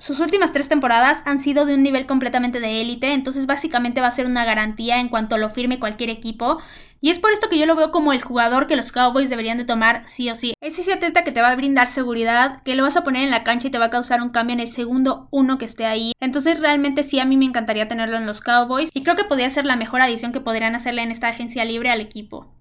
Sus 0.00 0.18
últimas 0.20 0.54
tres 0.54 0.70
temporadas 0.70 1.20
han 1.26 1.40
sido 1.40 1.66
de 1.66 1.74
un 1.74 1.82
nivel 1.82 2.06
completamente 2.06 2.58
de 2.58 2.80
élite, 2.80 3.12
entonces 3.12 3.44
básicamente 3.44 4.00
va 4.00 4.06
a 4.06 4.10
ser 4.10 4.24
una 4.24 4.46
garantía 4.46 4.98
en 4.98 5.10
cuanto 5.10 5.36
lo 5.36 5.50
firme 5.50 5.78
cualquier 5.78 6.08
equipo. 6.08 6.56
Y 7.02 7.10
es 7.10 7.18
por 7.18 7.32
esto 7.32 7.50
que 7.50 7.58
yo 7.58 7.66
lo 7.66 7.76
veo 7.76 7.90
como 7.90 8.14
el 8.14 8.22
jugador 8.22 8.66
que 8.66 8.76
los 8.76 8.92
Cowboys 8.92 9.28
deberían 9.28 9.58
de 9.58 9.66
tomar 9.66 10.04
sí 10.06 10.30
o 10.30 10.36
sí. 10.36 10.54
Es 10.62 10.78
ese 10.78 10.94
atleta 10.94 11.22
que 11.22 11.32
te 11.32 11.42
va 11.42 11.50
a 11.50 11.54
brindar 11.54 11.88
seguridad, 11.88 12.62
que 12.62 12.76
lo 12.76 12.84
vas 12.84 12.96
a 12.96 13.04
poner 13.04 13.24
en 13.24 13.30
la 13.30 13.44
cancha 13.44 13.68
y 13.68 13.70
te 13.70 13.76
va 13.76 13.84
a 13.84 13.90
causar 13.90 14.22
un 14.22 14.30
cambio 14.30 14.54
en 14.54 14.60
el 14.60 14.68
segundo 14.68 15.28
uno 15.32 15.58
que 15.58 15.66
esté 15.66 15.84
ahí. 15.84 16.12
Entonces 16.18 16.60
realmente 16.60 17.02
sí 17.02 17.20
a 17.20 17.26
mí 17.26 17.36
me 17.36 17.44
encantaría 17.44 17.86
tenerlo 17.86 18.16
en 18.16 18.24
los 18.24 18.40
Cowboys 18.40 18.88
y 18.94 19.02
creo 19.02 19.16
que 19.16 19.24
podría 19.24 19.50
ser 19.50 19.66
la 19.66 19.76
mejor 19.76 20.00
adición 20.00 20.32
que 20.32 20.40
podrían 20.40 20.74
hacerle 20.74 21.02
en 21.02 21.10
esta 21.10 21.28
agencia 21.28 21.66
libre 21.66 21.90
al 21.90 22.00
equipo. 22.00 22.54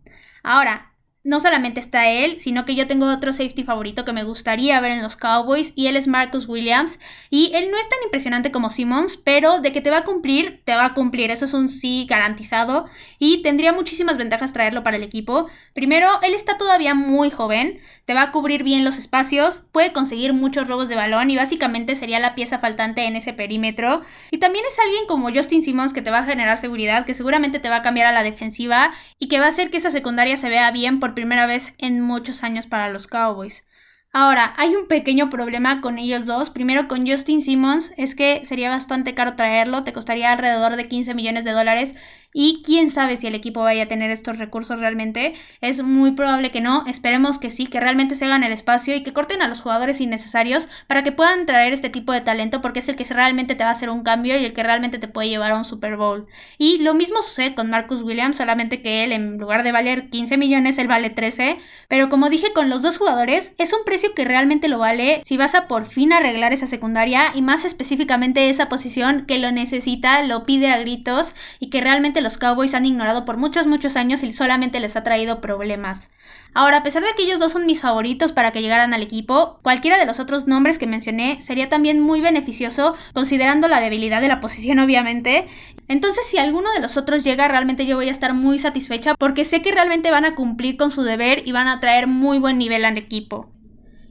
Ahora, 0.43 0.91
no 1.23 1.39
solamente 1.41 1.79
está 1.79 2.07
él, 2.07 2.39
sino 2.39 2.63
que 2.63 2.75
yo 2.75 2.87
tengo 2.87 3.05
otro 3.05 3.33
safety 3.33 3.63
favorito 3.63 4.05
que 4.05 4.13
me 4.13 4.23
gustaría 4.23 4.79
ver 4.79 4.93
en 4.93 5.01
los 5.01 5.17
Cowboys 5.17 5.73
y 5.75 5.87
él 5.87 5.97
es 5.97 6.07
Marcus 6.07 6.47
Williams 6.47 6.97
y 7.29 7.51
él 7.53 7.69
no 7.71 7.77
es 7.77 7.89
tan 7.89 7.99
impresionante 8.05 8.51
como 8.51 8.69
Simmons, 8.69 9.17
pero 9.17 9.59
de 9.59 9.73
que 9.73 9.81
te 9.81 9.89
va 9.89 9.97
a 9.97 10.03
cumplir, 10.05 10.61
te 10.63 10.75
va 10.75 10.85
a 10.85 10.93
cumplir, 10.93 11.29
eso 11.29 11.43
es 11.43 11.53
un 11.53 11.67
sí 11.67 12.05
garantizado 12.09 12.85
y 13.19 13.41
tendría 13.41 13.73
muchísimas 13.73 14.17
ventajas 14.17 14.53
traerlo 14.53 14.81
para 14.81 14.95
el 14.95 15.03
equipo. 15.03 15.47
Primero, 15.73 16.07
él 16.21 16.33
está 16.33 16.57
todavía 16.57 16.93
muy 16.93 17.29
joven, 17.29 17.79
te 18.05 18.13
va 18.13 18.23
a 18.23 18.31
cubrir 18.31 18.63
bien 18.63 18.85
los 18.85 18.97
espacios, 18.97 19.61
puede 19.71 19.91
conseguir 19.91 20.31
muchos 20.31 20.67
robos 20.69 20.87
de 20.87 20.95
balón 20.95 21.29
y 21.29 21.35
básicamente 21.35 21.95
sería 21.95 22.19
la 22.19 22.33
pieza 22.33 22.59
faltante 22.59 23.05
en 23.05 23.17
ese 23.17 23.33
perímetro. 23.33 24.03
Y 24.31 24.37
también 24.37 24.65
es 24.65 24.79
alguien 24.79 25.05
como 25.05 25.31
Justin 25.31 25.63
Simmons 25.63 25.91
que 25.91 26.01
te 26.01 26.11
va 26.11 26.19
a 26.19 26.25
generar 26.25 26.57
seguridad, 26.59 27.05
que 27.05 27.13
seguramente 27.13 27.59
te 27.59 27.69
va 27.69 27.77
a 27.77 27.81
cambiar 27.81 28.07
a 28.07 28.11
la 28.13 28.23
defensiva 28.23 28.91
y 29.19 29.27
que 29.27 29.39
va 29.39 29.45
a 29.45 29.49
hacer 29.49 29.69
que 29.69 29.77
esa 29.77 29.91
secundaria 29.91 30.37
se 30.37 30.49
vea 30.49 30.71
bien 30.71 31.01
primera 31.15 31.45
vez 31.45 31.73
en 31.77 32.01
muchos 32.01 32.43
años 32.43 32.67
para 32.67 32.89
los 32.89 33.07
Cowboys. 33.07 33.65
Ahora, 34.11 34.53
hay 34.57 34.75
un 34.75 34.87
pequeño 34.87 35.29
problema 35.29 35.81
con 35.81 35.99
ellos 35.99 36.25
dos. 36.25 36.49
Primero 36.49 36.87
con 36.87 37.07
Justin 37.07 37.41
Simmons, 37.41 37.93
es 37.95 38.15
que 38.15 38.43
sería 38.43 38.69
bastante 38.69 39.13
caro 39.13 39.35
traerlo, 39.35 39.83
te 39.83 39.93
costaría 39.93 40.31
alrededor 40.31 40.75
de 40.77 40.87
15 40.87 41.13
millones 41.13 41.45
de 41.45 41.51
dólares 41.51 41.95
y 42.33 42.61
quién 42.63 42.89
sabe 42.89 43.17
si 43.17 43.27
el 43.27 43.35
equipo 43.35 43.61
vaya 43.61 43.83
a 43.83 43.87
tener 43.87 44.11
estos 44.11 44.37
recursos 44.37 44.79
realmente. 44.79 45.33
Es 45.61 45.81
muy 45.81 46.11
probable 46.11 46.51
que 46.51 46.61
no. 46.61 46.83
Esperemos 46.87 47.39
que 47.39 47.49
sí, 47.49 47.65
que 47.65 47.79
realmente 47.79 48.15
se 48.15 48.25
hagan 48.25 48.43
el 48.43 48.51
espacio 48.51 48.95
y 48.95 49.03
que 49.03 49.13
corten 49.13 49.41
a 49.41 49.47
los 49.47 49.61
jugadores 49.61 49.99
innecesarios 49.99 50.67
para 50.87 51.03
que 51.03 51.11
puedan 51.11 51.45
traer 51.45 51.73
este 51.73 51.89
tipo 51.89 52.13
de 52.13 52.21
talento 52.21 52.61
porque 52.61 52.79
es 52.79 52.89
el 52.89 52.95
que 52.95 53.03
realmente 53.03 53.55
te 53.55 53.63
va 53.63 53.69
a 53.69 53.73
hacer 53.73 53.89
un 53.89 54.03
cambio 54.03 54.39
y 54.39 54.45
el 54.45 54.53
que 54.53 54.63
realmente 54.63 54.99
te 54.99 55.07
puede 55.07 55.29
llevar 55.29 55.51
a 55.51 55.57
un 55.57 55.65
Super 55.65 55.97
Bowl. 55.97 56.27
Y 56.57 56.77
lo 56.79 56.93
mismo 56.93 57.21
sucede 57.21 57.55
con 57.55 57.69
Marcus 57.69 58.01
Williams, 58.01 58.37
solamente 58.37 58.81
que 58.81 59.03
él 59.03 59.11
en 59.11 59.37
lugar 59.37 59.63
de 59.63 59.71
valer 59.71 60.09
15 60.09 60.37
millones, 60.37 60.77
él 60.77 60.87
vale 60.87 61.09
13. 61.09 61.57
Pero 61.87 62.09
como 62.09 62.29
dije 62.29 62.53
con 62.53 62.69
los 62.69 62.81
dos 62.81 62.97
jugadores, 62.97 63.53
es 63.57 63.73
un 63.73 63.83
precio 63.85 64.13
que 64.13 64.25
realmente 64.25 64.67
lo 64.67 64.77
vale 64.77 65.21
si 65.23 65.37
vas 65.37 65.55
a 65.55 65.67
por 65.67 65.85
fin 65.85 66.13
arreglar 66.13 66.53
esa 66.53 66.67
secundaria 66.67 67.31
y 67.33 67.41
más 67.41 67.65
específicamente 67.65 68.49
esa 68.49 68.69
posición 68.69 69.25
que 69.25 69.39
lo 69.39 69.51
necesita, 69.51 70.21
lo 70.23 70.45
pide 70.45 70.69
a 70.69 70.77
gritos 70.77 71.33
y 71.59 71.69
que 71.69 71.81
realmente 71.81 72.18
los 72.21 72.37
Cowboys 72.37 72.73
han 72.73 72.85
ignorado 72.85 73.25
por 73.25 73.37
muchos, 73.37 73.67
muchos 73.67 73.95
años 73.95 74.23
y 74.23 74.31
solamente 74.31 74.79
les 74.79 74.95
ha 74.95 75.03
traído 75.03 75.41
problemas. 75.41 76.09
Ahora, 76.53 76.77
a 76.77 76.83
pesar 76.83 77.03
de 77.03 77.13
que 77.15 77.23
ellos 77.23 77.39
dos 77.39 77.51
son 77.51 77.65
mis 77.65 77.81
favoritos 77.81 78.31
para 78.31 78.51
que 78.51 78.61
llegaran 78.61 78.93
al 78.93 79.03
equipo, 79.03 79.59
cualquiera 79.61 79.97
de 79.97 80.05
los 80.05 80.19
otros 80.19 80.47
nombres 80.47 80.79
que 80.79 80.87
mencioné 80.87 81.41
sería 81.41 81.69
también 81.69 81.99
muy 81.99 82.21
beneficioso, 82.21 82.95
considerando 83.13 83.67
la 83.67 83.79
debilidad 83.79 84.21
de 84.21 84.27
la 84.27 84.39
posición, 84.39 84.79
obviamente. 84.79 85.47
Entonces, 85.87 86.25
si 86.25 86.37
alguno 86.37 86.71
de 86.71 86.79
los 86.79 86.97
otros 86.97 87.23
llega, 87.23 87.47
realmente 87.47 87.85
yo 87.85 87.95
voy 87.95 88.07
a 88.07 88.11
estar 88.11 88.33
muy 88.33 88.59
satisfecha 88.59 89.15
porque 89.15 89.45
sé 89.45 89.61
que 89.61 89.71
realmente 89.71 90.11
van 90.11 90.25
a 90.25 90.35
cumplir 90.35 90.77
con 90.77 90.91
su 90.91 91.03
deber 91.03 91.47
y 91.47 91.51
van 91.51 91.67
a 91.67 91.79
traer 91.79 92.07
muy 92.07 92.39
buen 92.39 92.57
nivel 92.57 92.85
al 92.85 92.97
equipo. 92.97 93.49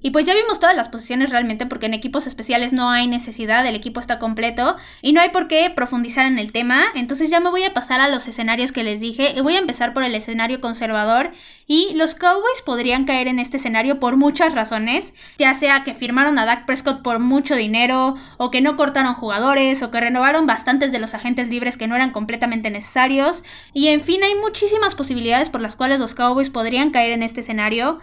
Y 0.00 0.10
pues 0.10 0.26
ya 0.26 0.34
vimos 0.34 0.60
todas 0.60 0.76
las 0.76 0.88
posiciones 0.88 1.30
realmente 1.30 1.66
porque 1.66 1.86
en 1.86 1.94
equipos 1.94 2.26
especiales 2.26 2.72
no 2.72 2.90
hay 2.90 3.06
necesidad, 3.06 3.66
el 3.66 3.74
equipo 3.74 4.00
está 4.00 4.18
completo 4.18 4.76
y 5.02 5.12
no 5.12 5.20
hay 5.20 5.30
por 5.30 5.48
qué 5.48 5.70
profundizar 5.74 6.26
en 6.26 6.38
el 6.38 6.52
tema. 6.52 6.84
Entonces 6.94 7.30
ya 7.30 7.40
me 7.40 7.50
voy 7.50 7.64
a 7.64 7.74
pasar 7.74 8.00
a 8.00 8.08
los 8.08 8.28
escenarios 8.28 8.72
que 8.72 8.84
les 8.84 9.00
dije 9.00 9.34
y 9.36 9.40
voy 9.40 9.56
a 9.56 9.58
empezar 9.58 9.92
por 9.92 10.04
el 10.04 10.14
escenario 10.14 10.60
conservador 10.60 11.32
y 11.66 11.94
los 11.94 12.14
Cowboys 12.14 12.62
podrían 12.64 13.04
caer 13.04 13.28
en 13.28 13.38
este 13.38 13.56
escenario 13.56 13.98
por 13.98 14.16
muchas 14.16 14.54
razones, 14.54 15.14
ya 15.38 15.52
sea 15.54 15.82
que 15.82 15.94
firmaron 15.94 16.38
a 16.38 16.46
Dak 16.46 16.64
Prescott 16.64 17.02
por 17.02 17.18
mucho 17.18 17.56
dinero 17.56 18.14
o 18.36 18.50
que 18.50 18.60
no 18.60 18.76
cortaron 18.76 19.14
jugadores 19.14 19.82
o 19.82 19.90
que 19.90 20.00
renovaron 20.00 20.46
bastantes 20.46 20.92
de 20.92 20.98
los 20.98 21.14
agentes 21.14 21.48
libres 21.48 21.76
que 21.76 21.86
no 21.86 21.96
eran 21.96 22.12
completamente 22.12 22.70
necesarios 22.70 23.42
y 23.72 23.88
en 23.88 24.00
fin 24.02 24.22
hay 24.22 24.34
muchísimas 24.36 24.94
posibilidades 24.94 25.50
por 25.50 25.60
las 25.60 25.76
cuales 25.76 25.98
los 25.98 26.14
Cowboys 26.14 26.50
podrían 26.50 26.90
caer 26.90 27.12
en 27.12 27.22
este 27.22 27.40
escenario. 27.40 27.98